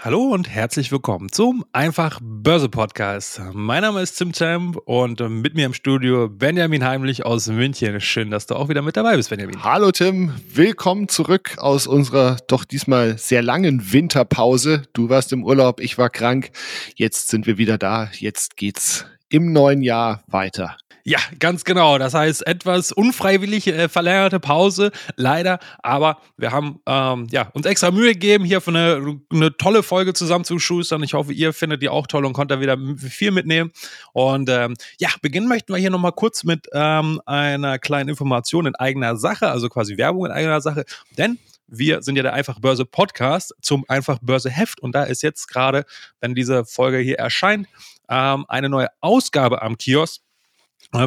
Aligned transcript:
Hallo 0.00 0.28
und 0.28 0.48
herzlich 0.48 0.92
willkommen 0.92 1.32
zum 1.32 1.64
Einfach 1.72 2.20
Börse 2.22 2.68
Podcast. 2.68 3.42
Mein 3.52 3.82
Name 3.82 4.00
ist 4.00 4.14
Tim 4.14 4.32
Champ 4.32 4.76
und 4.84 5.18
mit 5.28 5.54
mir 5.54 5.66
im 5.66 5.74
Studio 5.74 6.28
Benjamin 6.28 6.84
Heimlich 6.84 7.26
aus 7.26 7.48
München. 7.48 8.00
Schön, 8.00 8.30
dass 8.30 8.46
du 8.46 8.54
auch 8.54 8.68
wieder 8.68 8.80
mit 8.80 8.96
dabei 8.96 9.16
bist, 9.16 9.30
Benjamin. 9.30 9.64
Hallo 9.64 9.90
Tim, 9.90 10.32
willkommen 10.54 11.08
zurück 11.08 11.56
aus 11.58 11.88
unserer 11.88 12.36
doch 12.46 12.64
diesmal 12.64 13.18
sehr 13.18 13.42
langen 13.42 13.92
Winterpause. 13.92 14.84
Du 14.92 15.08
warst 15.08 15.32
im 15.32 15.42
Urlaub, 15.42 15.80
ich 15.80 15.98
war 15.98 16.10
krank. 16.10 16.52
Jetzt 16.94 17.26
sind 17.26 17.48
wir 17.48 17.58
wieder 17.58 17.76
da. 17.76 18.08
Jetzt 18.12 18.56
geht's 18.56 19.04
im 19.28 19.52
neuen 19.52 19.82
Jahr 19.82 20.22
weiter. 20.28 20.76
Ja, 21.08 21.20
ganz 21.38 21.64
genau. 21.64 21.96
Das 21.96 22.12
heißt, 22.12 22.46
etwas 22.46 22.92
unfreiwillig 22.92 23.66
äh, 23.66 23.88
verlängerte 23.88 24.40
Pause, 24.40 24.92
leider. 25.16 25.58
Aber 25.82 26.18
wir 26.36 26.52
haben 26.52 26.80
ähm, 26.84 27.26
ja, 27.30 27.48
uns 27.54 27.64
extra 27.64 27.90
Mühe 27.90 28.12
gegeben, 28.12 28.44
hier 28.44 28.60
für 28.60 28.72
eine, 28.72 29.18
eine 29.32 29.56
tolle 29.56 29.82
Folge 29.82 30.12
zusammenzuschustern. 30.12 31.02
Ich 31.02 31.14
hoffe, 31.14 31.32
ihr 31.32 31.54
findet 31.54 31.80
die 31.80 31.88
auch 31.88 32.06
toll 32.06 32.26
und 32.26 32.34
konntet 32.34 32.60
wieder 32.60 32.76
viel 32.98 33.30
mitnehmen. 33.30 33.72
Und 34.12 34.50
ähm, 34.50 34.74
ja, 35.00 35.08
beginnen 35.22 35.48
möchten 35.48 35.72
wir 35.72 35.80
hier 35.80 35.88
nochmal 35.88 36.12
kurz 36.12 36.44
mit 36.44 36.68
ähm, 36.74 37.22
einer 37.24 37.78
kleinen 37.78 38.10
Information 38.10 38.66
in 38.66 38.74
eigener 38.74 39.16
Sache, 39.16 39.48
also 39.48 39.70
quasi 39.70 39.96
Werbung 39.96 40.26
in 40.26 40.32
eigener 40.32 40.60
Sache. 40.60 40.84
Denn 41.16 41.38
wir 41.68 42.02
sind 42.02 42.16
ja 42.16 42.22
der 42.22 42.34
Einfach 42.34 42.60
Börse 42.60 42.84
Podcast 42.84 43.54
zum 43.62 43.86
Einfach 43.88 44.18
Börse 44.20 44.50
Heft 44.50 44.80
und 44.80 44.94
da 44.94 45.04
ist 45.04 45.22
jetzt 45.22 45.48
gerade, 45.48 45.86
wenn 46.20 46.34
diese 46.34 46.66
Folge 46.66 46.98
hier 46.98 47.16
erscheint, 47.16 47.66
ähm, 48.10 48.44
eine 48.48 48.68
neue 48.68 48.88
Ausgabe 49.00 49.62
am 49.62 49.78
Kiosk 49.78 50.20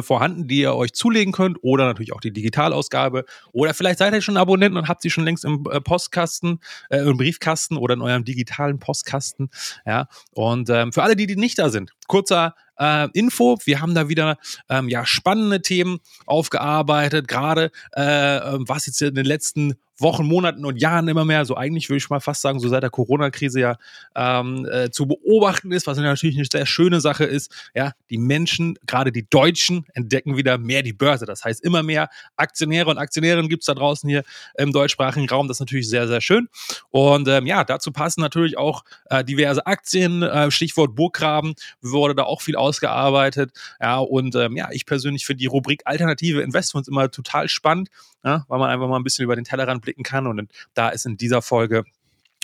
vorhanden, 0.02 0.46
die 0.46 0.60
ihr 0.60 0.74
euch 0.74 0.92
zulegen 0.92 1.32
könnt 1.32 1.58
oder 1.62 1.86
natürlich 1.86 2.12
auch 2.12 2.20
die 2.20 2.32
Digitalausgabe 2.32 3.24
oder 3.52 3.74
vielleicht 3.74 3.98
seid 3.98 4.14
ihr 4.14 4.22
schon 4.22 4.36
Abonnenten 4.36 4.78
und 4.78 4.88
habt 4.88 5.02
sie 5.02 5.10
schon 5.10 5.24
längst 5.24 5.44
im 5.44 5.64
äh, 5.70 5.80
Postkasten, 5.80 6.60
äh, 6.88 6.98
im 6.98 7.16
Briefkasten 7.16 7.76
oder 7.76 7.94
in 7.94 8.02
eurem 8.02 8.24
digitalen 8.24 8.78
Postkasten, 8.78 9.50
ja. 9.84 10.08
Und 10.32 10.70
ähm, 10.70 10.92
für 10.92 11.02
alle, 11.02 11.16
die, 11.16 11.26
die 11.26 11.36
nicht 11.36 11.58
da 11.58 11.68
sind, 11.68 11.92
kurzer 12.12 12.54
äh, 12.78 13.08
Info. 13.14 13.56
Wir 13.64 13.80
haben 13.80 13.94
da 13.94 14.10
wieder 14.10 14.36
ähm, 14.68 14.90
ja 14.90 15.06
spannende 15.06 15.62
Themen 15.62 16.00
aufgearbeitet, 16.26 17.26
gerade 17.26 17.70
äh, 17.96 18.36
ähm, 18.36 18.68
was 18.68 18.84
jetzt 18.84 19.00
in 19.00 19.14
den 19.14 19.24
letzten 19.24 19.76
Wochen, 20.02 20.26
Monaten 20.26 20.64
und 20.64 20.80
Jahren 20.80 21.08
immer 21.08 21.24
mehr, 21.24 21.44
so 21.44 21.56
eigentlich 21.56 21.88
würde 21.88 21.98
ich 21.98 22.10
mal 22.10 22.20
fast 22.20 22.42
sagen, 22.42 22.60
so 22.60 22.68
seit 22.68 22.82
der 22.82 22.90
Corona-Krise 22.90 23.60
ja 23.60 23.76
ähm, 24.16 24.66
äh, 24.70 24.90
zu 24.90 25.06
beobachten 25.06 25.72
ist, 25.72 25.86
was 25.86 25.96
natürlich 25.96 26.36
eine 26.36 26.46
sehr 26.50 26.66
schöne 26.66 27.00
Sache 27.00 27.24
ist. 27.24 27.70
Ja, 27.74 27.92
die 28.10 28.18
Menschen, 28.18 28.78
gerade 28.86 29.12
die 29.12 29.28
Deutschen, 29.28 29.86
entdecken 29.94 30.36
wieder 30.36 30.58
mehr 30.58 30.82
die 30.82 30.92
Börse. 30.92 31.24
Das 31.24 31.44
heißt, 31.44 31.62
immer 31.62 31.82
mehr 31.82 32.08
Aktionäre 32.36 32.90
und 32.90 32.98
Aktionärinnen 32.98 33.48
gibt 33.48 33.62
es 33.62 33.66
da 33.66 33.74
draußen 33.74 34.08
hier 34.08 34.24
im 34.58 34.72
deutschsprachigen 34.72 35.28
Raum. 35.28 35.46
Das 35.46 35.56
ist 35.56 35.60
natürlich 35.60 35.88
sehr, 35.88 36.08
sehr 36.08 36.20
schön. 36.20 36.48
Und 36.90 37.28
ähm, 37.28 37.46
ja, 37.46 37.64
dazu 37.64 37.92
passen 37.92 38.20
natürlich 38.20 38.58
auch 38.58 38.84
äh, 39.06 39.24
diverse 39.24 39.66
Aktien. 39.66 40.22
Äh, 40.22 40.50
Stichwort 40.50 40.94
Burggraben 40.96 41.54
wurde 42.02 42.16
da 42.16 42.24
auch 42.24 42.42
viel 42.42 42.56
ausgearbeitet. 42.56 43.52
Ja, 43.80 43.98
und 43.98 44.34
ähm, 44.34 44.56
ja, 44.56 44.68
ich 44.72 44.86
persönlich 44.86 45.24
finde 45.24 45.38
die 45.38 45.46
Rubrik 45.46 45.82
alternative 45.84 46.42
Investments 46.42 46.88
immer 46.88 47.10
total 47.10 47.48
spannend, 47.48 47.90
ja, 48.24 48.44
weil 48.48 48.58
man 48.58 48.70
einfach 48.70 48.88
mal 48.88 48.96
ein 48.96 49.04
bisschen 49.04 49.24
über 49.24 49.36
den 49.36 49.44
Tellerrand 49.44 49.82
blicken 49.82 50.02
kann. 50.02 50.26
Und 50.26 50.50
da 50.74 50.88
ist 50.88 51.06
in 51.06 51.16
dieser 51.16 51.40
Folge 51.42 51.84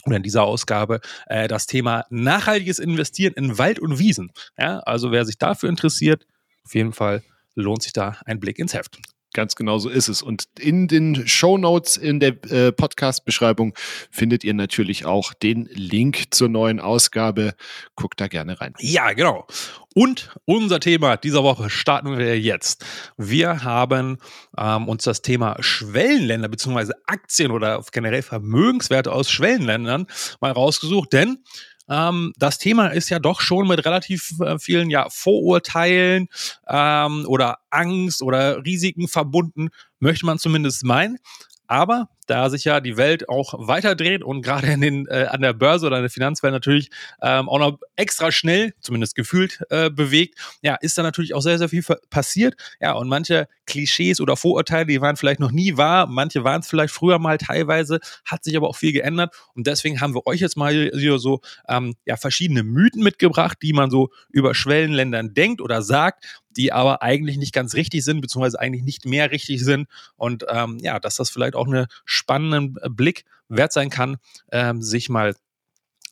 oder 0.06 0.16
in 0.16 0.22
dieser 0.22 0.44
Ausgabe 0.44 1.00
äh, 1.26 1.48
das 1.48 1.66
Thema 1.66 2.06
nachhaltiges 2.08 2.78
Investieren 2.78 3.34
in 3.34 3.58
Wald 3.58 3.80
und 3.80 3.98
Wiesen. 3.98 4.30
Ja, 4.56 4.78
also 4.80 5.10
wer 5.10 5.24
sich 5.24 5.38
dafür 5.38 5.68
interessiert, 5.68 6.24
auf 6.64 6.74
jeden 6.74 6.92
Fall 6.92 7.22
lohnt 7.54 7.82
sich 7.82 7.92
da 7.92 8.16
ein 8.24 8.38
Blick 8.38 8.58
ins 8.60 8.74
Heft. 8.74 8.98
Ganz 9.38 9.54
genau 9.54 9.78
so 9.78 9.88
ist 9.88 10.08
es. 10.08 10.20
Und 10.20 10.48
in 10.58 10.88
den 10.88 11.28
Show 11.28 11.58
Notes 11.58 11.96
in 11.96 12.18
der 12.18 12.30
äh, 12.50 12.72
Podcast-Beschreibung 12.72 13.72
findet 14.10 14.42
ihr 14.42 14.52
natürlich 14.52 15.06
auch 15.06 15.32
den 15.32 15.68
Link 15.72 16.34
zur 16.34 16.48
neuen 16.48 16.80
Ausgabe. 16.80 17.54
Guckt 17.94 18.20
da 18.20 18.26
gerne 18.26 18.60
rein. 18.60 18.74
Ja, 18.80 19.12
genau. 19.12 19.46
Und 19.94 20.30
unser 20.44 20.80
Thema 20.80 21.16
dieser 21.16 21.44
Woche 21.44 21.70
starten 21.70 22.18
wir 22.18 22.40
jetzt. 22.40 22.84
Wir 23.16 23.62
haben 23.62 24.18
ähm, 24.56 24.88
uns 24.88 25.04
das 25.04 25.22
Thema 25.22 25.54
Schwellenländer 25.60 26.48
bzw. 26.48 26.94
Aktien 27.06 27.52
oder 27.52 27.80
generell 27.92 28.22
Vermögenswerte 28.22 29.12
aus 29.12 29.30
Schwellenländern 29.30 30.08
mal 30.40 30.50
rausgesucht, 30.50 31.12
denn 31.12 31.44
ähm, 31.88 32.32
das 32.36 32.58
Thema 32.58 32.88
ist 32.88 33.08
ja 33.08 33.18
doch 33.18 33.40
schon 33.40 33.68
mit 33.68 33.84
relativ 33.84 34.32
äh, 34.40 34.58
vielen 34.58 34.90
ja, 34.90 35.08
Vorurteilen 35.10 36.28
ähm, 36.68 37.24
oder 37.26 37.58
Angst 37.70 38.22
oder 38.22 38.64
Risiken 38.64 39.08
verbunden, 39.08 39.68
möchte 39.98 40.26
man 40.26 40.38
zumindest 40.38 40.84
meinen. 40.84 41.18
Aber 41.66 42.08
da 42.28 42.50
sich 42.50 42.64
ja 42.64 42.80
die 42.80 42.96
Welt 42.96 43.28
auch 43.28 43.54
weiter 43.56 43.94
dreht 43.94 44.22
und 44.22 44.42
gerade 44.42 44.68
in 44.68 44.80
den, 44.80 45.06
äh, 45.06 45.26
an 45.30 45.40
der 45.40 45.54
Börse 45.54 45.86
oder 45.86 45.96
in 45.96 46.02
der 46.02 46.10
Finanzwelt 46.10 46.52
natürlich 46.52 46.90
ähm, 47.22 47.48
auch 47.48 47.58
noch 47.58 47.78
extra 47.96 48.30
schnell, 48.30 48.74
zumindest 48.80 49.14
gefühlt, 49.14 49.60
äh, 49.70 49.90
bewegt, 49.90 50.38
ja, 50.62 50.76
ist 50.76 50.96
da 50.98 51.02
natürlich 51.02 51.34
auch 51.34 51.40
sehr, 51.40 51.58
sehr 51.58 51.68
viel 51.68 51.82
passiert. 52.10 52.54
Ja, 52.80 52.92
und 52.92 53.08
manche 53.08 53.48
Klischees 53.66 54.20
oder 54.20 54.36
Vorurteile, 54.36 54.86
die 54.86 55.00
waren 55.00 55.16
vielleicht 55.16 55.40
noch 55.40 55.50
nie 55.50 55.76
wahr, 55.76 56.06
manche 56.06 56.44
waren 56.44 56.60
es 56.60 56.68
vielleicht 56.68 56.92
früher 56.92 57.18
mal 57.18 57.38
teilweise, 57.38 57.98
hat 58.24 58.44
sich 58.44 58.56
aber 58.56 58.68
auch 58.68 58.76
viel 58.76 58.92
geändert. 58.92 59.34
Und 59.54 59.66
deswegen 59.66 60.00
haben 60.00 60.14
wir 60.14 60.26
euch 60.26 60.40
jetzt 60.40 60.56
mal 60.56 60.90
hier 60.94 61.18
so 61.18 61.40
ähm, 61.68 61.94
ja, 62.04 62.16
verschiedene 62.16 62.62
Mythen 62.62 63.02
mitgebracht, 63.02 63.58
die 63.62 63.72
man 63.72 63.90
so 63.90 64.10
über 64.30 64.54
Schwellenländern 64.54 65.32
denkt 65.32 65.60
oder 65.60 65.82
sagt, 65.82 66.24
die 66.50 66.72
aber 66.72 67.02
eigentlich 67.02 67.36
nicht 67.36 67.52
ganz 67.52 67.74
richtig 67.74 68.04
sind, 68.04 68.20
beziehungsweise 68.20 68.58
eigentlich 68.60 68.82
nicht 68.82 69.04
mehr 69.04 69.30
richtig 69.30 69.64
sind. 69.64 69.88
Und 70.16 70.44
ähm, 70.48 70.78
ja, 70.80 70.98
dass 70.98 71.16
das 71.16 71.30
vielleicht 71.30 71.54
auch 71.54 71.66
eine 71.66 71.86
spannenden 72.04 72.76
äh, 72.82 72.88
Blick 72.88 73.24
wert 73.48 73.72
sein 73.72 73.90
kann, 73.90 74.16
ähm, 74.52 74.82
sich 74.82 75.08
mal 75.08 75.34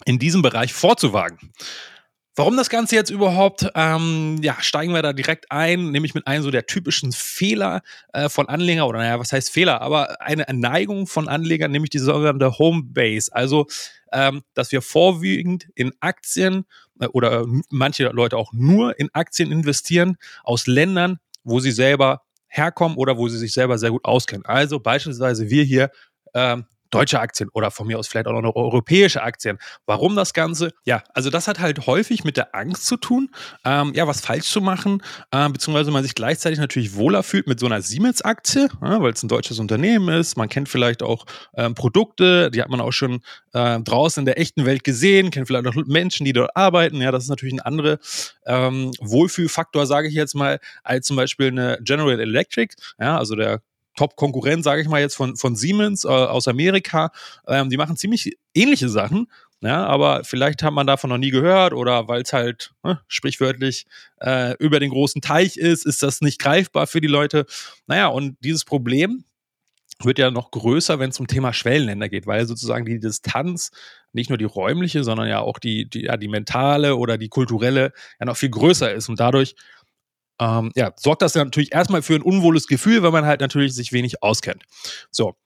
in 0.04 0.18
diesem 0.18 0.42
Bereich 0.42 0.72
vorzuwagen. 0.72 1.52
Warum 2.38 2.58
das 2.58 2.68
Ganze 2.68 2.96
jetzt 2.96 3.08
überhaupt? 3.08 3.66
Ähm, 3.74 4.36
ja, 4.42 4.58
steigen 4.60 4.92
wir 4.92 5.00
da 5.00 5.14
direkt 5.14 5.50
ein, 5.50 5.90
nämlich 5.90 6.12
mit 6.12 6.26
einem 6.26 6.42
so 6.42 6.50
der 6.50 6.66
typischen 6.66 7.12
Fehler 7.12 7.80
äh, 8.12 8.28
von 8.28 8.50
Anlegern, 8.50 8.86
oder 8.86 8.98
naja, 8.98 9.18
was 9.18 9.32
heißt 9.32 9.50
Fehler, 9.50 9.80
aber 9.80 10.20
eine 10.20 10.44
Neigung 10.52 11.06
von 11.06 11.28
Anlegern, 11.28 11.70
nämlich 11.70 11.88
die 11.88 11.98
sogenannte 11.98 12.58
Homebase. 12.58 13.34
Also, 13.34 13.66
ähm, 14.12 14.42
dass 14.52 14.70
wir 14.70 14.82
vorwiegend 14.82 15.68
in 15.74 15.92
Aktien 16.00 16.66
äh, 17.00 17.06
oder 17.06 17.40
äh, 17.40 17.46
manche 17.70 18.04
Leute 18.08 18.36
auch 18.36 18.52
nur 18.52 19.00
in 19.00 19.08
Aktien 19.14 19.50
investieren 19.50 20.18
aus 20.44 20.66
Ländern, 20.66 21.18
wo 21.42 21.60
sie 21.60 21.72
selber 21.72 22.20
herkommen 22.48 22.98
oder 22.98 23.16
wo 23.16 23.28
sie 23.28 23.38
sich 23.38 23.54
selber 23.54 23.78
sehr 23.78 23.90
gut 23.90 24.04
auskennen. 24.04 24.44
Also 24.44 24.78
beispielsweise 24.78 25.48
wir 25.48 25.64
hier 25.64 25.90
ähm, 26.34 26.66
deutsche 26.96 27.20
Aktien 27.20 27.48
oder 27.52 27.70
von 27.70 27.86
mir 27.86 27.98
aus 27.98 28.08
vielleicht 28.08 28.26
auch 28.26 28.40
noch 28.40 28.56
europäische 28.56 29.22
Aktien. 29.22 29.58
Warum 29.86 30.16
das 30.16 30.32
Ganze? 30.32 30.72
Ja, 30.84 31.02
also 31.14 31.30
das 31.30 31.48
hat 31.48 31.60
halt 31.60 31.86
häufig 31.86 32.24
mit 32.24 32.36
der 32.36 32.54
Angst 32.54 32.86
zu 32.86 32.96
tun, 32.96 33.30
ähm, 33.64 33.92
ja, 33.94 34.06
was 34.06 34.20
falsch 34.20 34.46
zu 34.46 34.60
machen, 34.60 35.02
äh, 35.30 35.48
beziehungsweise 35.48 35.90
man 35.90 36.02
sich 36.02 36.14
gleichzeitig 36.14 36.58
natürlich 36.58 36.94
wohler 36.94 37.22
fühlt 37.22 37.46
mit 37.46 37.60
so 37.60 37.66
einer 37.66 37.82
Siemens-Aktie, 37.82 38.68
ja, 38.82 39.02
weil 39.02 39.12
es 39.12 39.22
ein 39.22 39.28
deutsches 39.28 39.58
Unternehmen 39.58 40.08
ist. 40.08 40.36
Man 40.36 40.48
kennt 40.48 40.68
vielleicht 40.68 41.02
auch 41.02 41.26
ähm, 41.54 41.74
Produkte, 41.74 42.50
die 42.50 42.62
hat 42.62 42.68
man 42.68 42.80
auch 42.80 42.92
schon 42.92 43.20
äh, 43.52 43.80
draußen 43.80 44.22
in 44.22 44.26
der 44.26 44.38
echten 44.38 44.64
Welt 44.64 44.84
gesehen, 44.84 45.30
kennt 45.30 45.46
vielleicht 45.46 45.66
auch 45.66 45.74
Menschen, 45.86 46.24
die 46.24 46.32
dort 46.32 46.56
arbeiten. 46.56 47.00
Ja, 47.00 47.10
das 47.12 47.24
ist 47.24 47.30
natürlich 47.30 47.54
ein 47.54 47.60
anderer 47.60 47.98
ähm, 48.46 48.92
Wohlfühlfaktor, 49.00 49.86
sage 49.86 50.08
ich 50.08 50.14
jetzt 50.14 50.34
mal, 50.34 50.60
als 50.82 51.06
zum 51.06 51.16
Beispiel 51.16 51.48
eine 51.48 51.78
General 51.82 52.18
Electric, 52.18 52.74
ja, 52.98 53.18
also 53.18 53.34
der 53.34 53.60
Top-Konkurrent, 53.96 54.62
sage 54.62 54.82
ich 54.82 54.88
mal 54.88 55.00
jetzt, 55.00 55.16
von, 55.16 55.36
von 55.36 55.56
Siemens 55.56 56.04
äh, 56.04 56.08
aus 56.08 56.48
Amerika. 56.48 57.10
Ähm, 57.48 57.70
die 57.70 57.76
machen 57.76 57.96
ziemlich 57.96 58.36
ähnliche 58.54 58.88
Sachen. 58.88 59.26
Ja, 59.62 59.86
aber 59.86 60.22
vielleicht 60.24 60.62
hat 60.62 60.74
man 60.74 60.86
davon 60.86 61.08
noch 61.08 61.18
nie 61.18 61.30
gehört 61.30 61.72
oder 61.72 62.08
weil 62.08 62.22
es 62.22 62.32
halt 62.34 62.72
ne, 62.84 63.00
sprichwörtlich 63.08 63.86
äh, 64.20 64.54
über 64.58 64.80
den 64.80 64.90
großen 64.90 65.22
Teich 65.22 65.56
ist, 65.56 65.86
ist 65.86 66.02
das 66.02 66.20
nicht 66.20 66.38
greifbar 66.38 66.86
für 66.86 67.00
die 67.00 67.08
Leute. 67.08 67.46
Naja, 67.86 68.08
und 68.08 68.36
dieses 68.40 68.66
Problem 68.66 69.24
wird 70.02 70.18
ja 70.18 70.30
noch 70.30 70.50
größer, 70.50 70.98
wenn 70.98 71.10
es 71.10 71.18
um 71.18 71.26
Thema 71.26 71.54
Schwellenländer 71.54 72.10
geht, 72.10 72.26
weil 72.26 72.46
sozusagen 72.46 72.84
die 72.84 73.00
Distanz, 73.00 73.70
nicht 74.12 74.28
nur 74.28 74.38
die 74.38 74.44
räumliche, 74.44 75.04
sondern 75.04 75.28
ja 75.28 75.40
auch 75.40 75.58
die, 75.58 75.88
die, 75.88 76.04
ja, 76.04 76.16
die 76.16 76.28
mentale 76.28 76.96
oder 76.96 77.16
die 77.16 77.28
kulturelle 77.28 77.92
ja 78.20 78.26
noch 78.26 78.36
viel 78.36 78.50
größer 78.50 78.92
ist. 78.92 79.08
Und 79.08 79.20
dadurch 79.20 79.56
ähm, 80.40 80.72
ja, 80.74 80.92
sorgt 80.96 81.22
das 81.22 81.34
natürlich 81.34 81.72
erstmal 81.72 82.02
für 82.02 82.14
ein 82.14 82.22
unwohles 82.22 82.66
Gefühl, 82.66 83.02
weil 83.02 83.12
man 83.12 83.26
halt 83.26 83.40
natürlich 83.40 83.74
sich 83.74 83.92
wenig 83.92 84.22
auskennt. 84.22 84.64
So. 85.10 85.36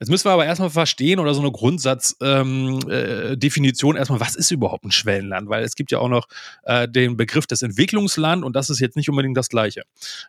Jetzt 0.00 0.10
müssen 0.10 0.26
wir 0.26 0.30
aber 0.30 0.46
erstmal 0.46 0.70
verstehen 0.70 1.18
oder 1.18 1.34
so 1.34 1.40
eine 1.40 1.50
Grundsatzdefinition 1.50 3.90
ähm, 3.90 3.96
äh, 3.96 3.98
erstmal, 3.98 4.20
was 4.20 4.36
ist 4.36 4.52
überhaupt 4.52 4.84
ein 4.84 4.92
Schwellenland? 4.92 5.48
Weil 5.48 5.64
es 5.64 5.74
gibt 5.74 5.90
ja 5.90 5.98
auch 5.98 6.08
noch 6.08 6.28
äh, 6.62 6.88
den 6.88 7.16
Begriff 7.16 7.48
des 7.48 7.62
Entwicklungsland 7.62 8.44
und 8.44 8.54
das 8.54 8.70
ist 8.70 8.78
jetzt 8.78 8.96
nicht 8.96 9.08
unbedingt 9.08 9.36
das 9.36 9.48
Gleiche. 9.48 9.82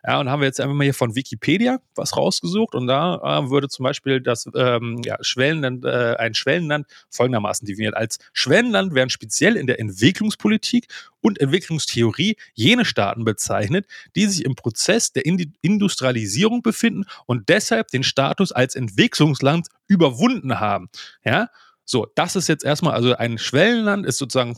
Ja, 0.04 0.18
und 0.18 0.28
haben 0.28 0.40
wir 0.40 0.46
jetzt 0.46 0.60
einfach 0.60 0.74
mal 0.74 0.82
hier 0.82 0.94
von 0.94 1.14
Wikipedia 1.14 1.78
was 1.94 2.16
rausgesucht 2.16 2.74
und 2.74 2.88
da 2.88 3.20
äh, 3.22 3.48
würde 3.50 3.68
zum 3.68 3.84
Beispiel 3.84 4.20
das 4.20 4.48
ähm, 4.56 5.02
ja, 5.04 5.18
Schwellenland, 5.20 5.84
äh, 5.84 6.16
ein 6.16 6.34
Schwellenland 6.34 6.88
folgendermaßen 7.08 7.64
definiert. 7.64 7.94
Als 7.94 8.18
Schwellenland 8.32 8.92
werden 8.94 9.10
speziell 9.10 9.56
in 9.56 9.68
der 9.68 9.78
Entwicklungspolitik 9.78 10.88
und 11.20 11.40
Entwicklungstheorie 11.40 12.36
jene 12.54 12.84
Staaten 12.84 13.24
bezeichnet, 13.24 13.86
die 14.16 14.26
sich 14.26 14.44
im 14.44 14.54
Prozess 14.54 15.12
der 15.12 15.24
Industrialisierung 15.26 16.62
befinden 16.62 17.04
und 17.26 17.48
deshalb 17.48 17.88
den 17.88 18.02
Status 18.02 18.52
als 18.52 18.74
Entwicklungsland 18.74 19.68
überwunden 19.86 20.60
haben. 20.60 20.88
Ja, 21.24 21.48
so, 21.84 22.06
das 22.14 22.36
ist 22.36 22.48
jetzt 22.48 22.64
erstmal, 22.64 22.94
also 22.94 23.16
ein 23.16 23.38
Schwellenland 23.38 24.06
ist 24.06 24.18
sozusagen 24.18 24.56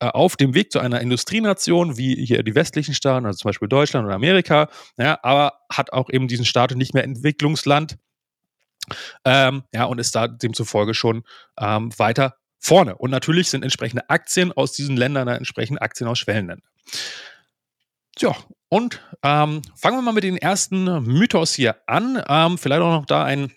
äh, 0.00 0.08
auf 0.08 0.36
dem 0.36 0.54
Weg 0.54 0.72
zu 0.72 0.80
einer 0.80 1.00
Industrienation, 1.00 1.96
wie 1.96 2.16
hier 2.26 2.42
die 2.42 2.56
westlichen 2.56 2.94
Staaten, 2.94 3.24
also 3.24 3.36
zum 3.38 3.50
Beispiel 3.50 3.68
Deutschland 3.68 4.04
oder 4.04 4.16
Amerika, 4.16 4.68
ja, 4.98 5.18
aber 5.22 5.52
hat 5.70 5.92
auch 5.92 6.10
eben 6.10 6.26
diesen 6.26 6.44
Status 6.44 6.76
nicht 6.76 6.94
mehr 6.94 7.04
Entwicklungsland. 7.04 7.98
Ähm, 9.24 9.62
ja, 9.72 9.84
und 9.84 10.00
ist 10.00 10.16
da 10.16 10.26
demzufolge 10.26 10.94
schon 10.94 11.22
ähm, 11.56 11.96
weiter 11.96 12.36
vorne. 12.62 12.94
Und 12.96 13.10
natürlich 13.10 13.50
sind 13.50 13.64
entsprechende 13.64 14.08
Aktien 14.08 14.52
aus 14.52 14.72
diesen 14.72 14.96
Ländern 14.96 15.28
entsprechend 15.28 15.82
Aktien 15.82 16.08
aus 16.08 16.18
Schwellenländern. 16.18 16.66
Tja, 18.16 18.36
und 18.68 19.00
ähm, 19.22 19.62
fangen 19.74 19.98
wir 19.98 20.02
mal 20.02 20.12
mit 20.12 20.24
den 20.24 20.36
ersten 20.36 21.02
Mythos 21.02 21.54
hier 21.54 21.76
an. 21.86 22.22
Ähm, 22.28 22.58
vielleicht 22.58 22.82
auch 22.82 22.92
noch 22.92 23.06
da 23.06 23.24
ein, 23.24 23.50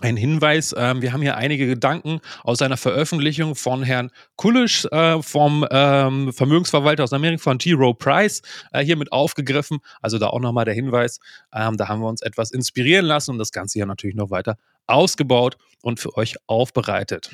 ein 0.00 0.16
Hinweis. 0.16 0.74
Ähm, 0.78 1.02
wir 1.02 1.12
haben 1.12 1.22
hier 1.22 1.36
einige 1.36 1.66
Gedanken 1.66 2.20
aus 2.44 2.62
einer 2.62 2.76
Veröffentlichung 2.76 3.56
von 3.56 3.82
Herrn 3.82 4.10
Kullisch 4.36 4.84
äh, 4.86 5.20
vom 5.22 5.66
ähm, 5.70 6.32
Vermögensverwalter 6.32 7.04
aus 7.04 7.12
Amerika, 7.12 7.42
von 7.42 7.58
T. 7.58 7.72
Rowe 7.72 7.94
Price, 7.94 8.42
äh, 8.72 8.84
hier 8.84 8.96
mit 8.96 9.10
aufgegriffen. 9.10 9.78
Also 10.00 10.18
da 10.18 10.28
auch 10.28 10.40
nochmal 10.40 10.64
der 10.66 10.74
Hinweis. 10.74 11.18
Ähm, 11.52 11.76
da 11.76 11.88
haben 11.88 12.00
wir 12.00 12.08
uns 12.08 12.22
etwas 12.22 12.52
inspirieren 12.52 13.06
lassen 13.06 13.32
und 13.32 13.38
das 13.38 13.52
Ganze 13.52 13.78
hier 13.78 13.86
natürlich 13.86 14.16
noch 14.16 14.30
weiter 14.30 14.58
ausgebaut 14.86 15.56
und 15.82 15.98
für 15.98 16.16
euch 16.16 16.36
aufbereitet. 16.46 17.30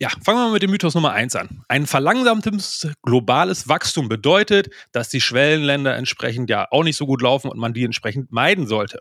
Ja, 0.00 0.08
fangen 0.08 0.38
wir 0.38 0.46
mal 0.46 0.52
mit 0.52 0.62
dem 0.62 0.72
Mythos 0.72 0.94
Nummer 0.94 1.12
1 1.12 1.36
an. 1.36 1.62
Ein 1.68 1.86
verlangsamtes 1.86 2.88
globales 3.02 3.68
Wachstum 3.68 4.08
bedeutet, 4.08 4.70
dass 4.90 5.08
die 5.08 5.20
Schwellenländer 5.20 5.94
entsprechend 5.94 6.50
ja 6.50 6.66
auch 6.72 6.82
nicht 6.82 6.96
so 6.96 7.06
gut 7.06 7.22
laufen 7.22 7.48
und 7.48 7.58
man 7.58 7.74
die 7.74 7.84
entsprechend 7.84 8.32
meiden 8.32 8.66
sollte. 8.66 8.98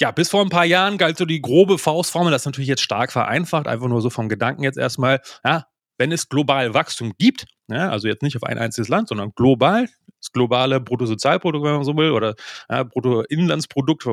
Ja, 0.00 0.10
bis 0.10 0.28
vor 0.28 0.42
ein 0.42 0.48
paar 0.48 0.64
Jahren 0.64 0.98
galt 0.98 1.18
so 1.18 1.24
die 1.24 1.40
grobe 1.40 1.78
Faustformel, 1.78 2.32
das 2.32 2.42
ist 2.42 2.46
natürlich 2.46 2.68
jetzt 2.68 2.82
stark 2.82 3.12
vereinfacht, 3.12 3.68
einfach 3.68 3.86
nur 3.86 4.00
so 4.00 4.10
vom 4.10 4.28
Gedanken 4.28 4.64
jetzt 4.64 4.78
erstmal, 4.78 5.20
ja, 5.44 5.66
wenn 5.98 6.10
es 6.10 6.28
global 6.28 6.74
Wachstum 6.74 7.12
gibt, 7.18 7.44
ja, 7.68 7.90
also 7.90 8.08
jetzt 8.08 8.22
nicht 8.22 8.36
auf 8.36 8.42
ein 8.42 8.58
einziges 8.58 8.88
Land, 8.88 9.08
sondern 9.08 9.32
global, 9.36 9.88
das 10.18 10.32
globale 10.32 10.80
Bruttosozialprodukt, 10.80 11.64
wenn 11.64 11.74
man 11.74 11.84
so 11.84 11.96
will, 11.96 12.10
oder 12.10 12.34
ja, 12.68 12.82
Bruttoinlandsprodukt 12.82 14.04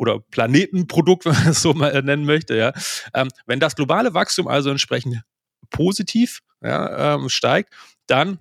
oder 0.00 0.18
Planetenprodukt, 0.18 1.24
wenn 1.26 1.34
man 1.34 1.48
es 1.48 1.62
so 1.62 1.74
mal 1.74 2.02
nennen 2.02 2.24
möchte, 2.24 2.56
ja. 2.56 2.72
Ähm, 3.14 3.28
wenn 3.46 3.60
das 3.60 3.76
globale 3.76 4.14
Wachstum 4.14 4.48
also 4.48 4.70
entsprechend 4.70 5.22
positiv 5.70 6.40
ja, 6.62 7.14
ähm, 7.14 7.28
steigt, 7.28 7.72
dann 8.06 8.38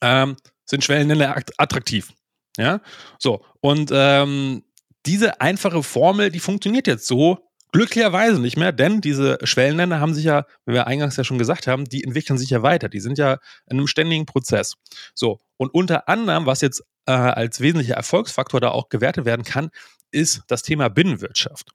ähm, 0.00 0.36
sind 0.64 0.84
Schwellenländer 0.84 1.42
attraktiv. 1.58 2.12
Ja, 2.56 2.80
so. 3.18 3.44
Und 3.60 3.90
ähm, 3.92 4.64
diese 5.06 5.40
einfache 5.40 5.82
Formel, 5.82 6.30
die 6.30 6.40
funktioniert 6.40 6.86
jetzt 6.86 7.06
so 7.06 7.50
Glücklicherweise 7.72 8.40
nicht 8.40 8.56
mehr, 8.56 8.72
denn 8.72 9.00
diese 9.00 9.38
Schwellenländer 9.44 10.00
haben 10.00 10.12
sich 10.12 10.24
ja, 10.24 10.44
wie 10.66 10.72
wir 10.72 10.88
eingangs 10.88 11.16
ja 11.16 11.22
schon 11.22 11.38
gesagt 11.38 11.68
haben, 11.68 11.84
die 11.84 12.02
entwickeln 12.02 12.36
sich 12.36 12.50
ja 12.50 12.62
weiter. 12.62 12.88
Die 12.88 12.98
sind 12.98 13.16
ja 13.16 13.34
in 13.66 13.78
einem 13.78 13.86
ständigen 13.86 14.26
Prozess. 14.26 14.74
So, 15.14 15.38
und 15.56 15.72
unter 15.72 16.08
anderem, 16.08 16.46
was 16.46 16.62
jetzt 16.62 16.82
äh, 17.06 17.12
als 17.12 17.60
wesentlicher 17.60 17.94
Erfolgsfaktor 17.94 18.60
da 18.60 18.70
auch 18.70 18.88
gewertet 18.88 19.24
werden 19.24 19.44
kann, 19.44 19.70
ist 20.10 20.42
das 20.48 20.62
Thema 20.62 20.88
Binnenwirtschaft. 20.88 21.70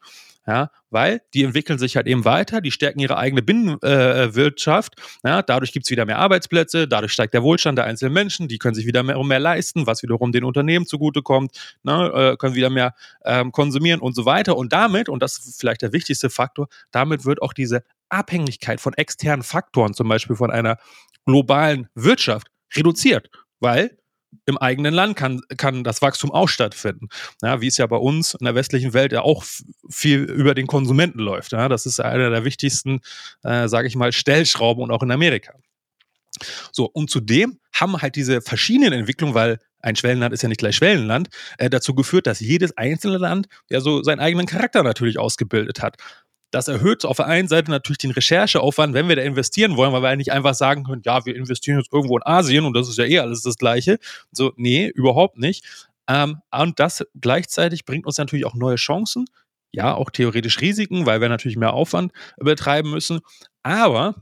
Ja, 0.47 0.69
weil 0.91 1.23
die 1.33 1.41
entwickeln 1.43 1.79
sich 1.79 1.95
halt 1.95 2.05
eben 2.05 2.23
weiter, 2.23 2.61
die 2.61 2.69
stärken 2.69 2.99
ihre 2.99 3.17
eigene 3.17 3.41
Binnenwirtschaft. 3.41 4.93
Äh, 5.23 5.29
ja, 5.29 5.41
dadurch 5.41 5.71
gibt 5.71 5.87
es 5.87 5.89
wieder 5.89 6.05
mehr 6.05 6.19
Arbeitsplätze, 6.19 6.87
dadurch 6.87 7.13
steigt 7.13 7.33
der 7.33 7.41
Wohlstand 7.41 7.79
der 7.79 7.85
einzelnen 7.85 8.13
Menschen, 8.13 8.47
die 8.47 8.59
können 8.59 8.75
sich 8.75 8.85
wieder 8.85 9.01
mehr 9.01 9.17
und 9.17 9.27
mehr 9.27 9.39
leisten, 9.39 9.87
was 9.87 10.03
wiederum 10.03 10.31
den 10.31 10.43
Unternehmen 10.43 10.85
zugutekommt, 10.85 11.77
ne, 11.81 12.11
äh, 12.33 12.37
können 12.37 12.53
wieder 12.53 12.69
mehr 12.69 12.93
ähm, 13.23 13.51
konsumieren 13.51 13.99
und 14.01 14.13
so 14.13 14.25
weiter. 14.25 14.55
Und 14.55 14.71
damit, 14.71 15.09
und 15.09 15.23
das 15.23 15.39
ist 15.39 15.59
vielleicht 15.59 15.81
der 15.81 15.93
wichtigste 15.93 16.29
Faktor, 16.29 16.67
damit 16.91 17.25
wird 17.25 17.41
auch 17.41 17.53
diese 17.53 17.83
Abhängigkeit 18.09 18.79
von 18.79 18.93
externen 18.93 19.41
Faktoren, 19.41 19.95
zum 19.95 20.07
Beispiel 20.07 20.35
von 20.35 20.51
einer 20.51 20.77
globalen 21.25 21.87
Wirtschaft, 21.95 22.49
reduziert. 22.75 23.31
Weil 23.59 23.97
im 24.45 24.57
eigenen 24.57 24.93
Land 24.93 25.15
kann, 25.15 25.41
kann 25.57 25.83
das 25.83 26.01
Wachstum 26.01 26.31
auch 26.31 26.49
stattfinden. 26.49 27.09
Ja, 27.41 27.61
wie 27.61 27.67
es 27.67 27.77
ja 27.77 27.87
bei 27.87 27.97
uns 27.97 28.33
in 28.33 28.45
der 28.45 28.55
westlichen 28.55 28.93
Welt 28.93 29.11
ja 29.11 29.21
auch 29.21 29.43
viel 29.89 30.23
über 30.23 30.55
den 30.55 30.67
Konsumenten 30.67 31.19
läuft. 31.19 31.51
Ja, 31.51 31.69
das 31.69 31.85
ist 31.85 31.99
einer 31.99 32.29
der 32.29 32.45
wichtigsten, 32.45 33.01
äh, 33.43 33.67
sage 33.67 33.87
ich 33.87 33.95
mal, 33.95 34.11
Stellschrauben 34.11 34.83
und 34.83 34.91
auch 34.91 35.03
in 35.03 35.11
Amerika. 35.11 35.53
So, 36.71 36.85
und 36.85 37.09
zudem 37.09 37.59
haben 37.73 38.01
halt 38.01 38.15
diese 38.15 38.41
verschiedenen 38.41 38.93
Entwicklungen, 38.93 39.33
weil 39.33 39.59
ein 39.79 39.95
Schwellenland 39.95 40.33
ist 40.33 40.41
ja 40.41 40.49
nicht 40.49 40.57
gleich 40.57 40.75
Schwellenland, 40.75 41.29
äh, 41.57 41.69
dazu 41.69 41.93
geführt, 41.93 42.27
dass 42.27 42.39
jedes 42.39 42.75
einzelne 42.75 43.17
Land 43.17 43.47
ja 43.69 43.81
so 43.81 44.01
seinen 44.01 44.19
eigenen 44.19 44.47
Charakter 44.47 44.83
natürlich 44.83 45.19
ausgebildet 45.19 45.81
hat. 45.81 45.97
Das 46.55 46.69
erhöht 46.69 47.03
auf 47.03 47.17
der 47.17 47.25
einen 47.25 47.49
Seite 47.49 47.69
natürlich 47.69 47.97
den 47.97 48.11
Rechercheaufwand, 48.11 48.93
wenn 48.93 49.09
wir 49.09 49.17
da 49.17 49.23
investieren 49.23 49.75
wollen, 49.75 49.91
weil 49.91 50.01
wir 50.01 50.15
nicht 50.15 50.31
einfach 50.31 50.53
sagen 50.53 50.85
können, 50.85 51.01
ja, 51.03 51.25
wir 51.25 51.35
investieren 51.35 51.79
jetzt 51.79 51.91
irgendwo 51.91 52.15
in 52.15 52.23
Asien 52.25 52.63
und 52.63 52.73
das 52.73 52.87
ist 52.87 52.97
ja 52.97 53.03
eh 53.03 53.19
alles 53.19 53.41
das 53.41 53.57
Gleiche. 53.57 53.99
So, 54.31 54.53
nee, 54.55 54.87
überhaupt 54.87 55.37
nicht. 55.37 55.65
Ähm, 56.07 56.37
und 56.57 56.79
das 56.79 57.05
gleichzeitig 57.19 57.83
bringt 57.83 58.05
uns 58.05 58.17
natürlich 58.17 58.45
auch 58.45 58.53
neue 58.53 58.77
Chancen, 58.77 59.25
ja, 59.73 59.93
auch 59.95 60.09
theoretisch 60.09 60.61
Risiken, 60.61 61.05
weil 61.05 61.19
wir 61.19 61.27
natürlich 61.27 61.57
mehr 61.57 61.73
Aufwand 61.73 62.13
betreiben 62.37 62.89
müssen. 62.89 63.19
Aber 63.61 64.15